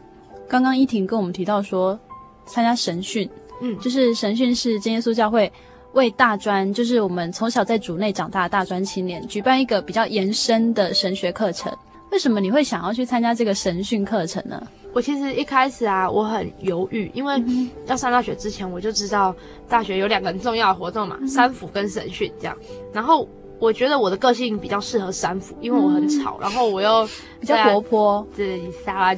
[0.48, 1.98] 刚刚依婷跟我们提到说，
[2.46, 3.28] 参加神训，
[3.60, 5.52] 嗯，就是神训是真耶稣教会。
[5.92, 11.72] 为大专，就是我们从小在主内长大的大专青年，举办一个比较延伸的神学课程。
[12.10, 14.60] 为什么你会想要去参加这个神训课程呢？
[14.92, 17.42] 我其实一开始啊，我很犹豫，因为
[17.86, 19.34] 要上大学之前，我就知道
[19.68, 22.56] 大学有两个很重要的活动嘛，三辅跟神训这样，
[22.92, 23.28] 然后。
[23.60, 27.06] 我觉得我的个性比较适合三辅，因为我很吵，嗯、然后我又
[27.38, 28.60] 比较活泼，对，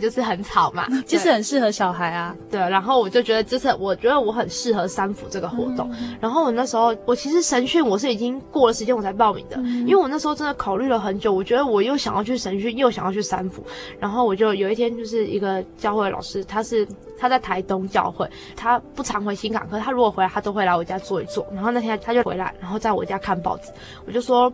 [0.01, 2.37] 就是很吵嘛， 就是很适合小孩啊。
[2.51, 5.89] 对，然后我就觉得，就是我觉得我很适合三辅这个活动。
[5.93, 13.65] 嗯、然后我那时候，我其实神训我是已经过了时间我才报名的，嗯、因为我那时候真的考虑了很久，我觉得我又想要去神训，又想要去三辅。
[14.01, 16.87] 然后我就有一天，就是一个教会老师，他是
[17.23, 21.47] 他在台东教会，他不常回新港，可是他如果回来，他都会来我家坐一坐。
[21.55, 23.71] 然后那天他就回来，然后在我家看报纸，
[24.05, 24.33] 我就说。
[24.33, 24.51] 说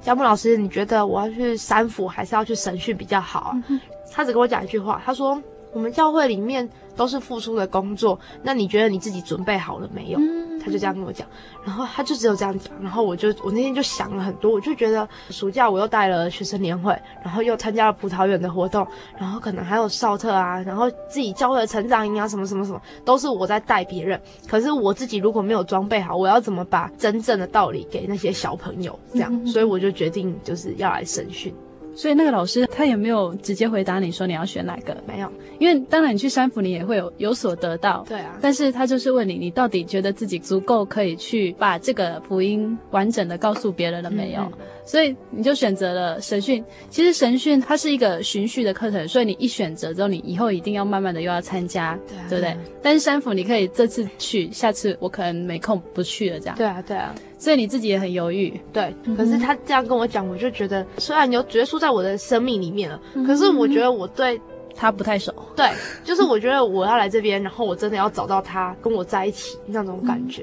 [0.00, 3.62] 佳木老师，你觉得我要去三府还是要去神训比较好啊？
[3.68, 3.78] 嗯、
[4.10, 5.38] 他只跟我讲一句话，他说
[5.70, 6.66] 我们教会里面
[6.96, 10.18] 都是付出的工作，那你觉得你自己准备好了没有？
[10.18, 11.26] 嗯他就这样跟我讲，
[11.64, 18.86] 然后他就只有这样讲，然后我就我那天就想了很多，我就觉得暑假我又带了学生年会，然后又参加了葡萄园的活动，
[19.18, 24.20] 然后可能还有少特啊，然后自己教会的成长营啊，什么什么什么，都是我在带别人。
[24.48, 28.98] 可是我自己如果没有装备好，我要怎么把真正的道理给那些小朋友？
[29.12, 31.54] 这样，所以我就决定就是要来神训。
[31.98, 34.96] 所以那个老师他也没有直接回答你说你要选哪个？
[35.04, 35.28] 没有，
[35.58, 38.04] 因为当然你去山辅你也会有有所得到。
[38.08, 44.42] 对啊，但是他就是问你，你到底觉得自己足够可以去把这个福音完整的告诉别人了没有？
[44.42, 46.64] 嗯嗯所以你就选择了神训。
[46.88, 52.56] 其实神训它是一个循序的课程，所以你一选择之后，你以后一定要慢慢的又要参加，对，啊、对不对？
[52.82, 56.56] 但是山府你可以这次去，下次我可能没空不去了，这样。
[56.56, 57.14] 对啊，对啊。
[57.38, 58.92] 所以你自己也很犹豫，对。
[59.14, 64.40] 可是他这样跟我讲，我就觉得虽然有结束在我的生命里面了，可是我觉得我对
[64.74, 65.32] 他不太熟。
[65.54, 65.68] 对，
[66.02, 70.42] 就是我觉得我要来这边，然后我真的要找到他跟我在一起那种感觉，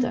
[0.00, 0.10] 对。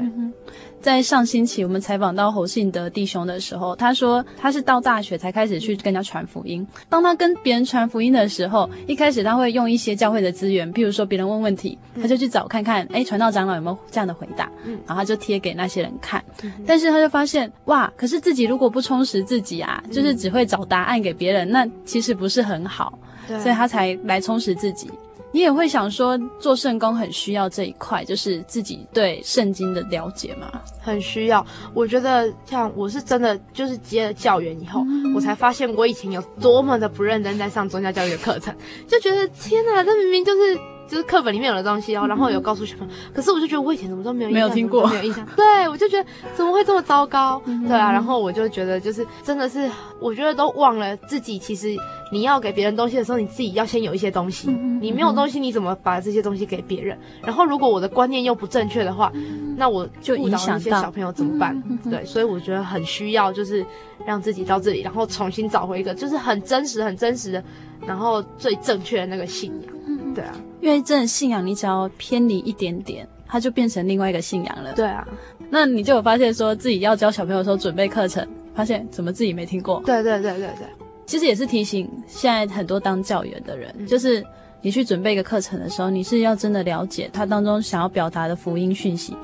[0.81, 6.65] 在上星期，我们采访到侯信德弟兄的时候，他说他是到大学才开始去跟人家传福音。
[6.87, 14.49] 当他跟别人传福音的时候，一开始他会用一些教会的资源，譬如说别人问问题，他就去找看看，哎，传道长老有没有这样的回答，
[14.87, 16.23] 然后他就贴给那些人看。
[16.65, 24.89] 但是他就发现，哇，可是自己如果不充实自己啊，就是只会找答案给别人，那其实不是很好，所以他才来充实自己。
[25.31, 30.51] 你也会想说，做圣工很需要这一块，就是自己对圣经的了解吗？
[30.81, 31.45] 很需要。
[31.73, 38.55] 我觉得像我是真的，就是接了教员以后，嗯、我才发现我以前有多么的不认真在上宗教教育的课程，
[38.87, 40.59] 就觉得天哪，这明明就是。
[40.89, 45.25] 就是课本里面有的东西哦，然后有告诉小朋友，可是我就觉得我以前怎么都没有，没有听过，没有印象。
[45.35, 47.41] 对，我就觉得怎么会这么糟糕？
[47.67, 49.69] 对啊，然后我就觉得就是真的是，
[50.01, 51.75] 我觉得都忘了自己其实
[52.11, 54.49] 你要给别人东西的时候，你自己要先有一些东西。
[54.81, 56.97] 你没有东西，你怎么把这些东西给别人？
[57.21, 59.11] 然后如果我的观念又不正确的话，
[59.57, 61.61] 那我就影响一些小朋友怎么办？
[61.83, 63.63] 对，所以我觉得很需要就是
[64.09, 67.43] 让自己到这里，然后重新找回一个就是很真实、很真实的，
[67.85, 69.73] 然后最正确的那个信仰。
[69.85, 74.73] 嗯对啊，因为真的信仰，你只要偏离一点点，它就变成另外一个信仰了。
[74.73, 75.07] 对啊，
[75.51, 79.79] 那你就有发现说自己要教小朋友的时候准备课程，发现怎么自己没听过？
[79.85, 80.67] 对对对对对，
[81.05, 84.25] 其实也是提醒现在很多当教员的人，嗯、就是
[84.61, 89.15] 你去准备一个课程的时候，你是要真的了解他当中想要表达的福音讯息。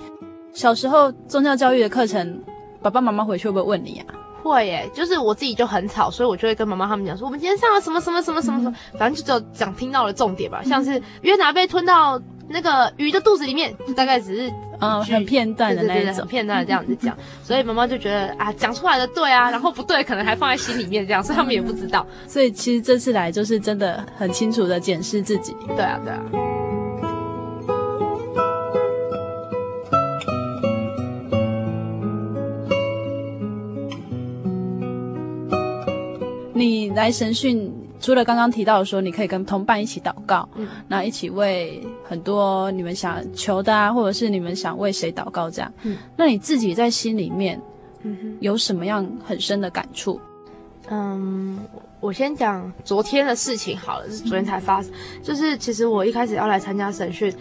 [0.54, 2.40] 小时候宗教教育的课程，
[2.82, 4.06] 爸爸妈妈回去会不会问你啊？
[4.50, 26.55] 会耶，就是我自己就很吵，所以我就会跟妈妈他们讲说，我们今天上了什么什么什么什么什么，反正就只有讲听到了重点吧，像是约拿被吞到那个鱼的肚子里面，大概只是嗯很片段的那种，很片段的这样子讲， 所以妈妈就觉得啊讲出来的对啊，然后不对可能还放在心里面这样，所以他们也不知道，所以其实这次来就是真的很清楚的检视自己，对啊对啊。
[36.58, 47.62] 你来神训，除了刚刚提到的说，你可以跟同伴一起祷告，嗯，那一起为很多你们想求的啊，或者是你们想为谁祷告这样，嗯，那你自己在心里面，
[48.03, 50.18] 嗯，有什么样很深的感触？
[50.89, 51.60] 嗯，
[51.99, 57.34] 我先讲昨天的事情好了，是昨天才发生，嗯，就是其实我一开始要来参加神训。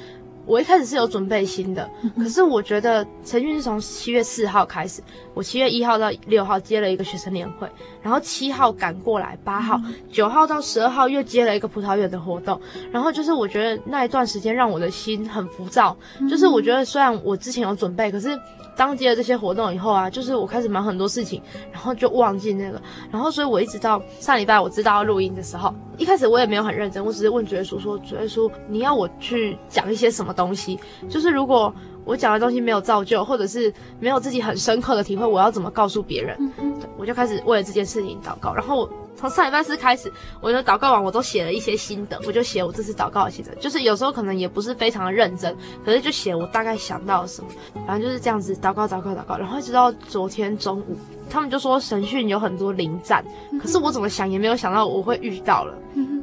[0.47, 7.69] 我一开始是有准备心的，可是我觉得陈运是从七月四号开始，我七月一号到六号接了一个学生年会，
[8.03, 9.81] 然后七号赶过来，八号、
[10.11, 12.61] 九号到十二号又接了一个葡萄园的活动，
[12.93, 15.97] 然后就是我觉得那一段时间让我的心很浮躁，
[16.29, 18.39] 就是我觉得虽然我之前有准备，可是。
[18.77, 21.41] 当接了这些活动以后啊，就是我开始忙很多事情，
[21.73, 30.79] 然后就忘记那个，然后所以我一直到上礼拜我知道要录音的时候，一开始我也没有很认真，我只是问主耶稣说：“主耶稣，你要我去讲一些什么东西？
[31.09, 31.73] 就是如果
[32.05, 36.37] 我讲的东西没有造就，或者是没有自己很深刻的体会，我要怎么告诉别人？”
[36.81, 38.89] 对，我就开始为了这件事情祷告，然后。
[39.17, 47.49] 从上礼拜四开始，我的祷告完，我都写了一些心得，我就写我这次祷告的心得，就是有时候可能也不是非常的认真，可是就写我大概想到了什么，
[47.87, 50.97] 反正就是这样子祷告祷告祷告，然后一直到昨天中午。
[51.31, 53.25] 他们就说神训有很多临战，
[53.59, 55.75] 可是我怎么想也没有想到我会遇到了。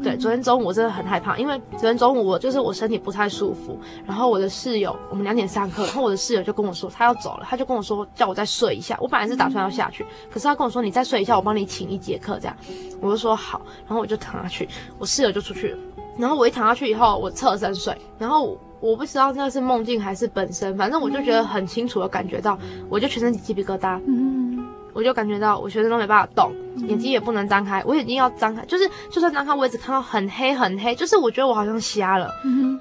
[0.04, 8.96] 对，昨天中午我真的很害怕，因为昨天中午我就是我身体不太舒服，然后我的室友我们两点上课，然后我的室友就跟我说他要走了，他就跟我说叫我再睡一下。
[9.02, 12.56] 我本来是打算要下去，可是他跟我说你再睡一下，我帮你请一节课这样。
[13.00, 14.68] 我就说好，然后我就躺下去，
[14.98, 15.78] 我室友就出去了。
[16.18, 22.58] 然后我一躺下去以后，我侧身睡，然后我不知道那是梦境还是本身，反正我就觉得很清楚的感觉到，
[22.90, 24.00] 我就全身起鸡皮疙瘩。
[24.08, 24.42] 嗯
[24.94, 26.52] 我就感觉到我全身都没办法动，
[26.90, 27.82] 眼睛也不能张开。
[27.86, 32.30] 我眼睛要张开，就是就算张开，我也只看到很黑很黑，就是我觉得我好像瞎了。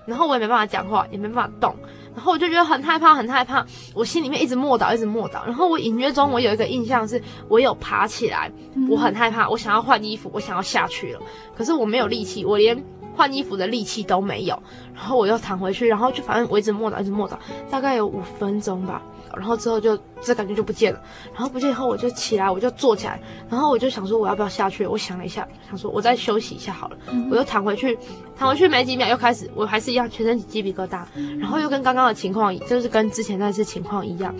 [0.06, 1.72] 然后我也没办法讲话，也没办法动。
[2.20, 3.64] 然后我就觉得很害怕，很害怕。
[3.94, 5.42] 我心里面一直默祷，一直默祷。
[5.46, 8.52] 然后我隐约中我有一个印象是，我有爬起来，
[8.90, 11.20] 我很害怕，我想要换衣服，我想要下去了。
[11.56, 12.84] 可是我没有力气，我连。
[13.12, 14.62] 换衣服的力气都没有。
[14.94, 17.34] 然后我又躺回去，然后就反正我一直默祷，一直默祷，
[17.68, 19.02] 大概有五分钟吧。
[19.36, 21.00] 然后之后就这感觉就不见了。
[21.32, 24.86] 然后不见以后，我就起来，我就坐起来，然后我就想说我要不要下去？
[24.86, 26.96] 我想了一下，想说我再休息一下好了。
[27.30, 27.98] 我又躺回去，
[28.36, 31.04] 躺回去没几秒又开始，我还是一样全身起鸡皮疙瘩，
[31.38, 34.34] 然后又跟刚刚的情况，就是跟之前那次情况一样。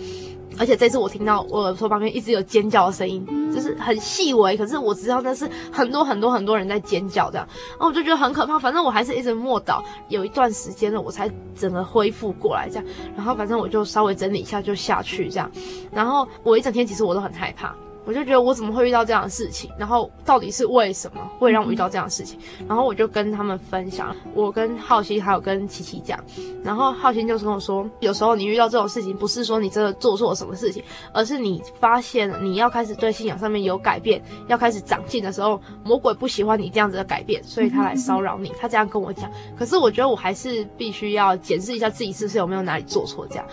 [0.61, 8.59] 而且这次我听到我耳朵旁边一直有尖叫的声音，就是很细微，可是我知道那是很多很多很多人在尖叫这样，然后我就觉得很可怕。
[8.59, 12.85] 反正我还是一直默祷，有一段时间了，我才整个恢复过来这样。
[13.15, 15.49] 然后反正我就稍微整理一下就下去这样。
[15.91, 17.75] 然后我一整天其实我都很害怕。
[18.05, 22.39] 我就觉得我怎么会遇到这样的事情，然后到底是为什么会让我遇到这样的事情？
[22.67, 26.19] 然后我就跟他们分享，我跟浩鑫还有跟琪琪讲，
[26.63, 30.83] 然后浩鑫就是跟我说，有时候你遇到这种事情，不是说你真的做错了什么事情，
[31.13, 38.51] 而是你发现你要开始对信仰上面有改变，要开始长进的时候，魔鬼不喜欢你这样子的改变，所以他来骚扰你。
[38.59, 43.45] 他这样跟我讲，可是我觉得我还是必须要检视一下自己是不是有没有哪里做错这样。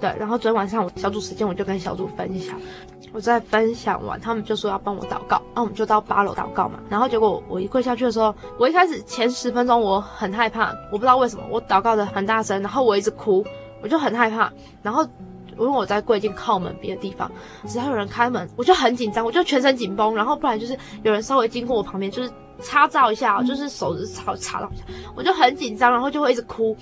[0.00, 2.58] 对，然后昨天晚上我小组时间，我就跟小组分享。
[3.12, 6.78] 我在分享完，他们就说要帮我祷告，那我们就到八楼祷告嘛。
[6.90, 13.42] 然后结果我一跪下去的时候，我一开始前十分钟我很害怕，我不知道为什么，我祷告的很大声，然后我一直哭，
[13.82, 14.52] 我就很害怕。
[14.82, 15.02] 然后
[15.52, 17.30] 因为我在跪进靠门边的地方，
[17.66, 20.14] 只要有人开门，我就很紧张，我就全身紧绷。
[20.14, 22.30] 然后不然就是有人稍微经过我旁边，就是
[22.60, 24.84] 擦照一下，就是手指擦擦到一下，
[25.14, 26.76] 我就很紧张，然后就会一直哭。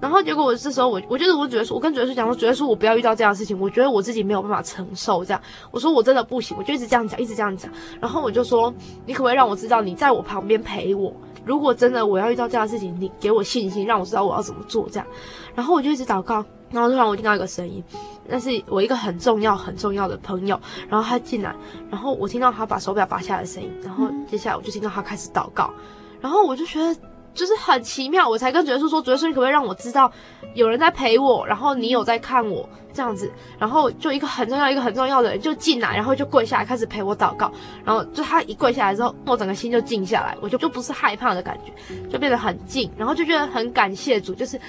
[0.00, 5.42] 然后结果我这时候我我就是我觉得说，我跟主耶稣讲说，主耶稣我不要遇到这样的事情，我觉得我自己没有办法承受这样。
[5.72, 7.68] 我说我真的不行，我就一直这样讲，一直这样讲。
[8.00, 8.72] 然后我就说，
[9.06, 11.12] 你可不可以让我知道你在我旁边陪我？
[11.44, 15.06] 如果真的我要遇到这样的事情，你给我信心，让我知道我要怎么做这样。
[15.54, 17.82] 然后我就一直祷告，然后突然我听到一个声音，
[18.26, 21.52] 那是我一个很重要很重要的朋友，然后他进来，
[21.90, 25.72] 然后我听到他把手表拔下来的声音，然后接下来我就听到他开始祷告，
[26.20, 26.94] 然后我就觉得。
[27.38, 30.10] 就是很奇妙，我才跟主耶稣说，主耶稣你可不可以让我知道
[30.54, 37.50] 有人在陪我，然后你有在看我这样子，然后就一个很重要一个很重要的人就进来，然后就跪下来开始陪我祷告，
[37.84, 41.72] 然后就他一跪下来之后，我整个心就静下来，我就就不是害怕的感觉，
[42.10, 44.60] 就变得很静，然后就觉得很感谢主，就是。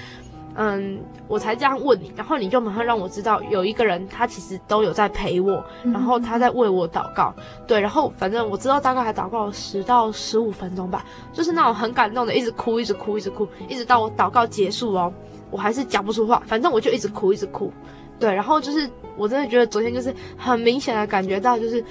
[0.62, 0.99] 嗯，
[1.30, 7.34] 我才这样问你，然后你就马上让我知道有一个人，他其实都有在陪我，然后他在为我祷告，
[7.66, 15.14] 对，然后反正我知道大概还祷告了十到十五分钟吧，就是那种很感动的，一直哭，一直哭，一直哭，一直到我祷告结束哦，
[15.49, 17.72] 我还是讲不出话，反正我就一直哭，一直哭，
[18.20, 21.82] 对，然后就是我真的觉得昨天就是很明显的感觉到，就是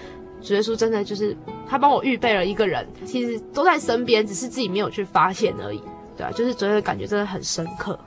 [0.43, 1.35] 主耶稣真的就是
[1.67, 5.83] 他帮我预备了一个人，其实都在身边，只是自己没有去发现而已，
[6.19, 7.99] 对啊，就是昨天的感觉真的很深刻。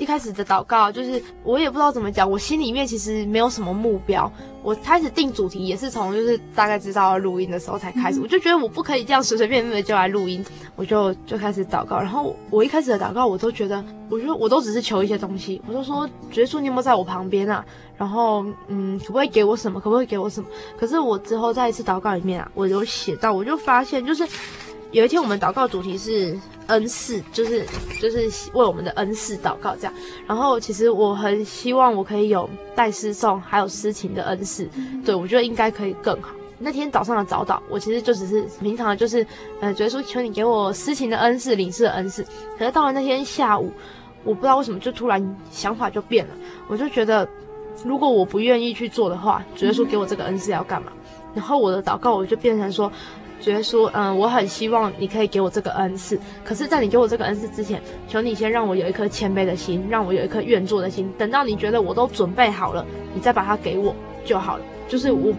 [0.00, 4.32] 一开始的祷告就是我也不知道怎么讲，我心里面其实没有什么目标。
[4.62, 10.44] 我开始定主题也是从就是大概知道要录音的时候才开始，我就觉得我不可以这样随随便便的就来录音，
[10.74, 11.98] 我就就开始祷告。
[11.98, 17.62] 然后我一开始的祷告我都觉得，我觉得我都只是求一些东西，我就说，主耶稣你有没有在我旁边啊？
[17.98, 19.78] 然后嗯，可不可以给我什么？
[19.78, 20.48] 可不可以给我什么？
[20.78, 24.26] 可是我之后在一次祷告里面啊，我有写到，我就发现就是。
[24.92, 26.36] 有一天，我们祷告主题是
[26.70, 27.64] 恩赐，就是
[28.00, 29.92] 就是为我们的恩赐祷告这样。
[30.26, 34.68] 然后，其实我很希望我可以有带诗颂还有诗情的恩赐，
[35.04, 36.30] 对，我觉得应该可以更好。
[36.58, 39.26] 那天早上的早祷，我其实就只是平常，就是
[39.60, 42.22] 呃，觉得说求你给我诗情的恩赐、领事的恩赐。
[42.58, 43.72] 可是到了那天下午，
[44.24, 46.34] 我不知道为什么就突然想法就变了，
[46.68, 47.28] 我就觉得
[47.84, 50.92] 如果我不愿意去做的话，主耶稣给我这个恩赐要干嘛？
[51.34, 52.90] 然后我的祷告我就变成说。
[53.40, 61.10] 觉得说，嗯，我很希望你可以给我这个恩赐，可是，在你给我这个恩赐之前，求你先让我有一颗谦卑的心，让我有一颗愿做的心。
[61.16, 62.84] 等到你觉得我都准备好了，
[63.14, 64.64] 你再把它给我就好了。
[64.86, 65.32] 就是我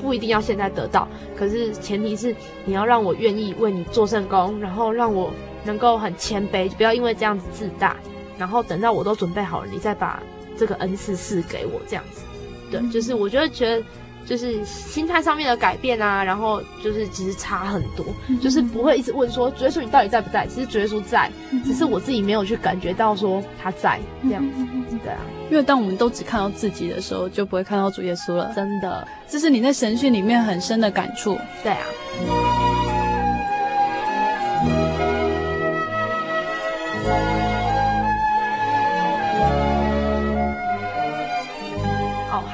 [0.00, 2.34] 不一定要现在得到，可是前提是
[2.64, 5.30] 你要让我愿意为你做圣工，然后让我
[5.64, 7.96] 能够很谦卑，不要因为这样子自大。
[8.38, 10.22] 然后等到我都准备好了，你再把
[10.56, 12.22] 这个恩赐赐给我，这样子。
[12.70, 13.84] 对，就是我觉得觉得。
[14.24, 20.46] 就是心态上面的改变啊，然后就是其实差很多，嗯、就是不会一直问说主耶稣你到底在不在？
[20.46, 25.20] 其实主耶稣在，嗯，只是我自己没有去感觉到说他在这样子，嗯，对啊。
[25.50, 28.50] 因为当我们都只看到自己的时候，就不会看到主耶稣了。
[28.54, 31.36] 真的，这是你在神训里面很深的感触。
[31.62, 32.61] 对啊。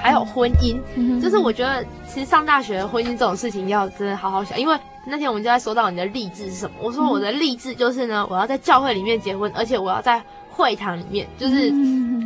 [0.03, 0.81] 还有婚姻，
[1.21, 11.73] 就是我觉得其实上大学婚姻这种事情要真的好好想，因为那天我们就在说到你的励志是什么，我说我的励志就是呢，我要在教会里面结婚，而且我要在会堂里面，就是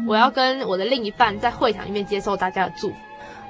[0.06, 2.94] 我要跟我的另一半在会堂里面接受大家的祝福。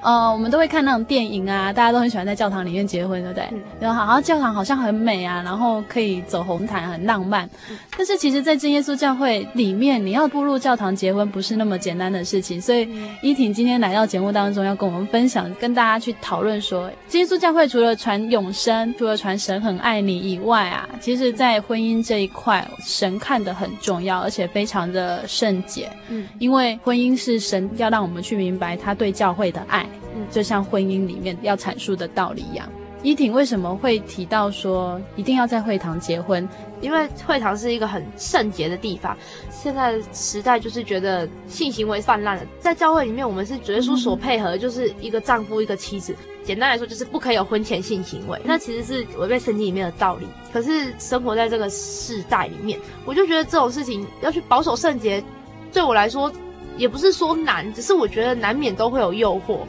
[0.03, 3.47] 呃，我们都会看那种电影啊，大家都很喜欢在教堂里面结婚，对不对？
[3.51, 7.49] 嗯、然后好像教堂好像很美啊，然后可以走红毯，很浪漫。
[7.69, 12.61] 嗯、但是其实，在真耶稣教会里面，你要步入教堂结婚不是那么简单的事情。
[12.61, 12.87] 所以，
[13.21, 25.89] 依婷今天来到节目当中，要跟我们分享，跟大家去讨论说，真耶稣教会除了传永生，除了传神很爱你以外啊，其实在婚姻这一块，神看得很重要，而且非常的圣洁。
[26.09, 29.87] 嗯，因为婚姻是神要让我们去明白他对教会的爱。
[30.33, 32.67] 嗯，就像婚姻里面要阐述的道理一样，
[33.03, 36.47] 依婷为什么会提到说一定要在会堂结婚？
[36.81, 39.15] 因为会堂是一个很圣洁的地方。
[39.49, 46.13] 现在时代就是觉得性行为泛滥了，在教会里面，我们是主耶稣所配合，就是一个丈夫一个妻子。
[46.43, 48.37] 简单来说，就是不可以有婚前性行为。
[48.43, 50.27] 那其实是违背圣经里面的道理。
[50.51, 55.23] 可是生活在这个世代里面，我就觉得这种事情要去保守圣洁，
[55.71, 56.29] 对我来说。
[56.77, 59.59] 也不是说难，只是我觉得难免都会有诱惑，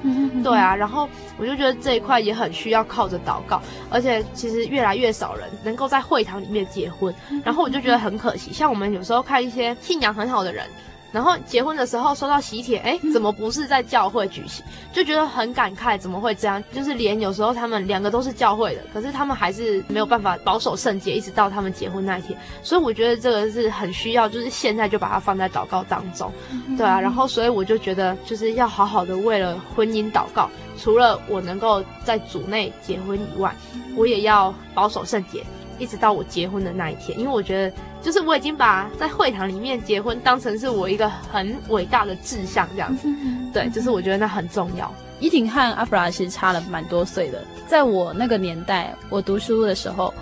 [0.43, 10.67] 对啊，然后我就觉得这一块也很需要靠着祷告，而且其实越来越少人能够在会堂里面结婚，然后我就觉得很可惜，像我们有时候看一些信仰很好的人。
[11.15, 14.65] 然后结婚的时候收到喜帖，哎，怎么不是在教会举行？
[14.93, 16.61] 就觉得很感慨，怎么会这样？
[16.73, 22.37] 就是连有时候他们两个都是教会的，可是他们还是没有办法保守圣洁，一直到他们结婚那一天。
[22.65, 26.33] 所以我觉得这个是很需要，就是现在就把它放在祷告当中，
[26.77, 27.01] 对啊。
[27.01, 33.55] 然后所以我就觉得就是要好好的为了婚姻祷告，除了我能够在主内结婚以外，
[33.95, 35.45] 我也要保守圣洁，
[35.79, 37.75] 一直到我结婚的那一天，因为我觉得。
[38.05, 43.09] 就是我已经把在会堂里面结婚当成是我一个很伟大的志向这样子，
[43.51, 44.95] 对，就是我觉得那很重要。
[45.21, 50.13] 怡婷和阿弗拉其实差了蛮多岁的，在我那个年代，我读书的时候，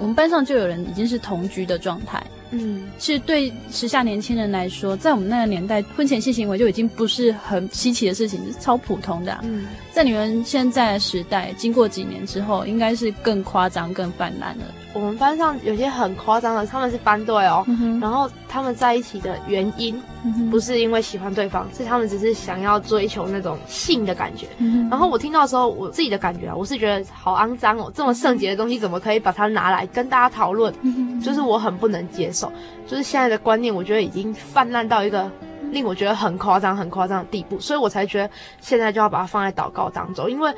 [0.00, 2.20] 我们班上就有人已经是同居的状态。
[2.50, 9.38] 嗯，其实对时下年轻人来说，在我们那个年代，婚前性行为就已经不是很稀奇的事情，是超普通的啊。
[9.44, 14.64] 嗯，在你们现在的时代，经过几年之后，应该是更夸张、更泛滥了。
[14.92, 20.02] 我们班上有些很夸张的，他们是班队哦，嗯、然后他们在一起的原因，
[20.50, 24.48] 不是因为喜欢对方，是他们只是想要追求那种性的感觉。
[24.58, 30.74] 嗯、然后我听到的时候，我自己的感觉啊，我是觉得好肮脏哦，这么圣洁的东西怎么可以把它拿来跟大家讨论？
[30.82, 32.50] 嗯、就是我很不能接受，
[32.86, 35.30] 就是现在的观念，我觉得已经泛滥到一个
[35.70, 38.30] 令我觉得很夸张、很夸张的地步，所以我才觉得
[38.60, 40.52] 现在就要把它放在祷告当中，因为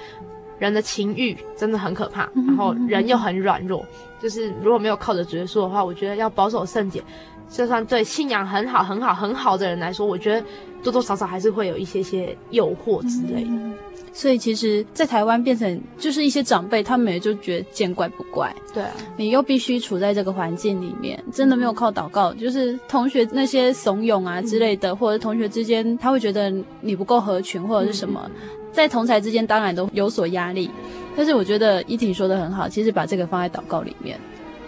[0.67, 3.85] 人的情欲真的很可怕，然后人又很软弱。
[4.21, 7.03] 就是如果没有靠着主耶稣的话，我觉得要保守圣洁，
[7.51, 10.47] 就算对信仰很好、很好、很好的人来说，我觉得
[10.81, 13.51] 多多少少还是会有一些些诱惑之类的。
[13.51, 13.75] 嗯、
[14.13, 18.55] 所以其实，在台湾变成就是一些长辈，他们也就觉得见怪不怪。
[18.73, 26.49] 对啊，你又必须处在这个环境里面，真的没有靠祷告，就是同学那些怂恿啊之类的，嗯、或者同学之间他会觉得
[26.81, 28.41] 你不够合群或者是什么，嗯、
[28.73, 30.71] 在同才之间当然都有所压力。
[31.15, 34.19] 但是我觉得依婷说的很好，其实把这个放在祷告里面，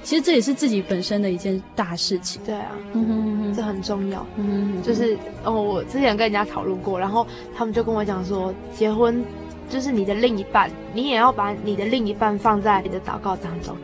[0.03, 2.43] 其实这也是自己本身的一件大事情。
[2.45, 4.27] 对啊，嗯哼嗯哼，这很重要。
[4.37, 7.27] 嗯哼，嗯哼，就是哦，我之前跟人家讨论过，然后
[7.57, 9.25] 他们就跟我讲说，结婚
[9.71, 13.75] 就是你的另一半，你也要把你的另一半放在你的祷告当中。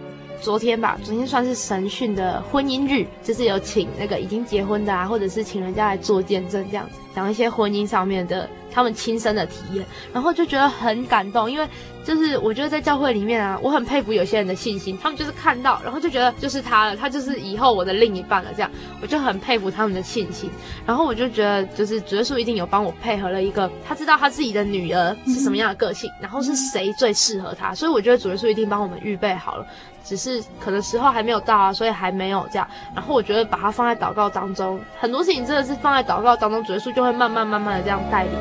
[0.42, 11.68] 昨天吧，昨天算是神训的婚姻日，就是有请那个已经结婚的啊，或者是请人家来做见证，这样子讲一些婚姻上面的他们亲身的体验，然后就觉得很感动，因为。
[12.02, 18.70] 就是我觉得在教会里面啊，我很佩服有些人的信心，他们就是看到，然后就觉得就是他了，他就是以后我的另一半了，这样
[19.02, 20.50] 我就很佩服他们的信心。
[20.86, 29.66] 然后我就觉得，就是主耶稣一定有帮我配合了一个，他知道他自己的女儿是什么样的个性，然后是谁最适合他，所以我觉得主耶稣一定帮我们预备好了，
[30.02, 32.66] 只是可能时候还没有到啊，所以还没有这样。
[32.94, 38.32] 然后我觉得把它放在祷告当中，很多事情真的是放在祷告当中，主耶稣就会慢慢慢慢的这样带领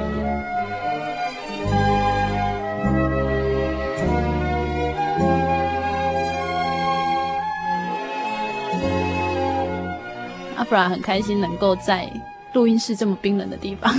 [10.89, 12.11] 很开心能够在
[12.53, 13.93] 录音室这么冰冷的地方，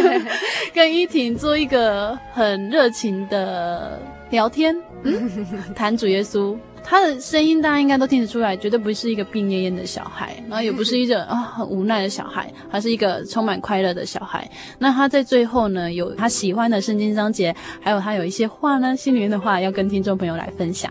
[0.74, 4.00] 跟依婷做一个很热情的
[4.30, 5.30] 聊天，嗯，
[5.74, 6.56] 谈主耶稣。
[6.82, 14.50] 他的声音大家应该都听得出来，绝对不是一个病恹恹的小孩，然后也不是一个 啊、哦、很无奈的小孩，他是一个充满快乐的小孩。
[14.78, 20.90] 那他在最后呢，有他喜欢的圣经章节，还有他有一些话呢，心里面的话要跟听众朋友来分享。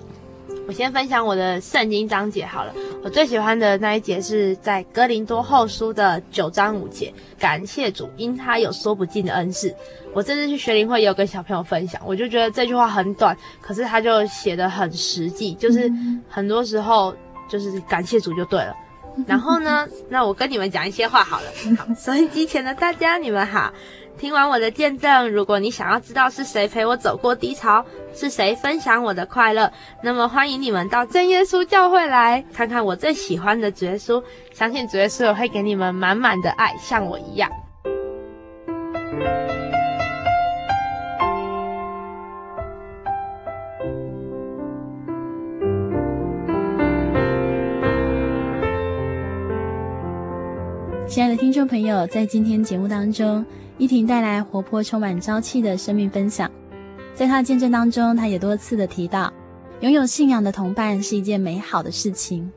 [0.70, 2.72] 我先分享我的圣经章节好了，
[3.04, 9.76] 我最喜欢的那一节是在哥林多后书的九章五节，感谢主，因他有说不尽的恩赐。
[10.14, 15.92] 我这次去学灵会也有跟小朋友分享，我就觉得这句话很短，可是他就写的很实际，就是
[16.30, 17.16] 很多时候
[17.50, 18.76] 就是感谢主就对了。
[19.26, 21.46] 然后呢，那我跟你们讲一些话好了。
[21.80, 23.74] 好，收音机前的大家，你们好。
[24.20, 29.72] 听完我的见证，如果你想要知道是谁陪我走过低潮，是谁分享我的快乐，
[30.04, 34.22] 那么欢迎你们到真耶稣教会来看看我最喜欢的主耶稣。
[34.52, 37.50] 相信主耶稣会给你们满满的爱，像我一样。
[51.08, 53.46] 亲爱的听众朋友，在今天节目当中，
[53.80, 56.52] 依婷带来活泼、充满朝气的生命分享。
[57.16, 59.34] 在她的见证当中，她也多次的提到，
[59.80, 62.52] 拥有信仰的同伴是一件美好的事情。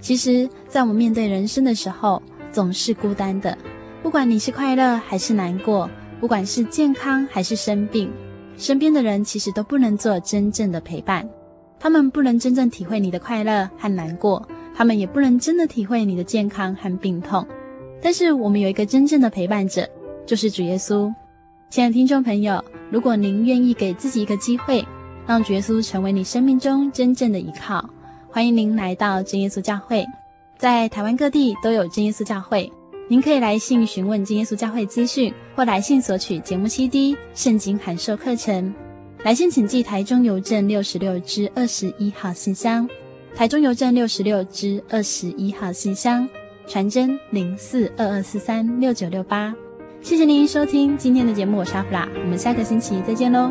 [0.00, 3.56] 其实，在我们面对人生的时候，总是孤单的。
[4.02, 5.88] 不管你是快乐还是难过，
[6.20, 8.10] 不管是健康还是生病，
[8.56, 11.28] 身边的人其实都不能做真正的陪伴。
[11.78, 17.46] 他们不能真正体会你的快乐和难过，他们也不能真的体会你的健康和病痛。
[18.02, 19.88] 但是我们有一个真正的陪伴者，
[20.26, 21.12] 就是主耶稣。
[21.70, 24.84] 亲爱的听众朋友，如果您愿意给自己一个机会，
[25.26, 27.88] 让主耶稣成为你生命中真正的依靠，
[28.28, 30.04] 欢迎您来到真耶稣教会。
[30.58, 32.70] 在台湾各地都有真耶稣教会，
[33.08, 38.74] 您可以来信询问真耶稣教会资讯，或来信索取节目 CD、圣经函授课程。
[39.22, 42.88] 来信请寄台中邮政六十六支二十一号信箱，
[43.34, 46.28] 台中邮政六十六支二十一号信箱。
[46.68, 49.54] 传真零四二二四三六九六八，
[50.06, 53.50] 谢谢您收听今天的节目，我是阿弗拉，我们下个星期再见喽。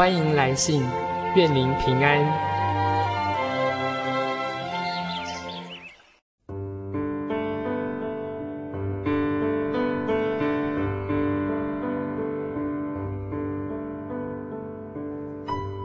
[0.00, 0.82] 欢迎来信，
[1.36, 2.18] 愿您平安。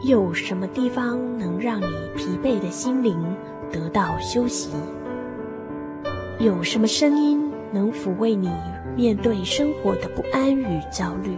[0.05, 1.85] 有什么地方能让你
[2.15, 3.21] 疲惫的心灵
[3.69, 4.69] 得到休息？
[6.39, 8.49] 有什么声音能抚慰你
[8.95, 11.37] 面对生活的不安与焦虑？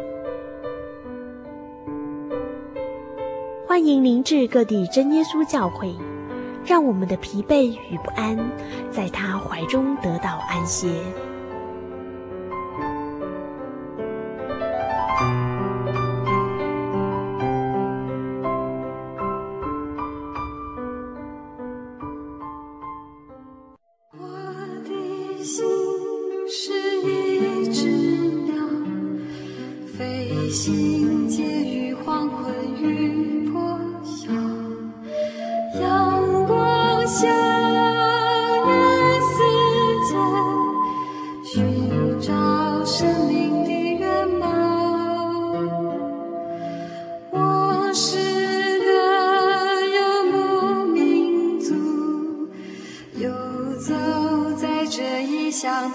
[3.81, 5.95] 欢迎您至各地真耶稣教会，
[6.63, 8.37] 让我们的疲惫与不安，
[8.91, 10.87] 在他怀中得到安歇。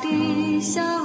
[0.02, 0.95] 地下。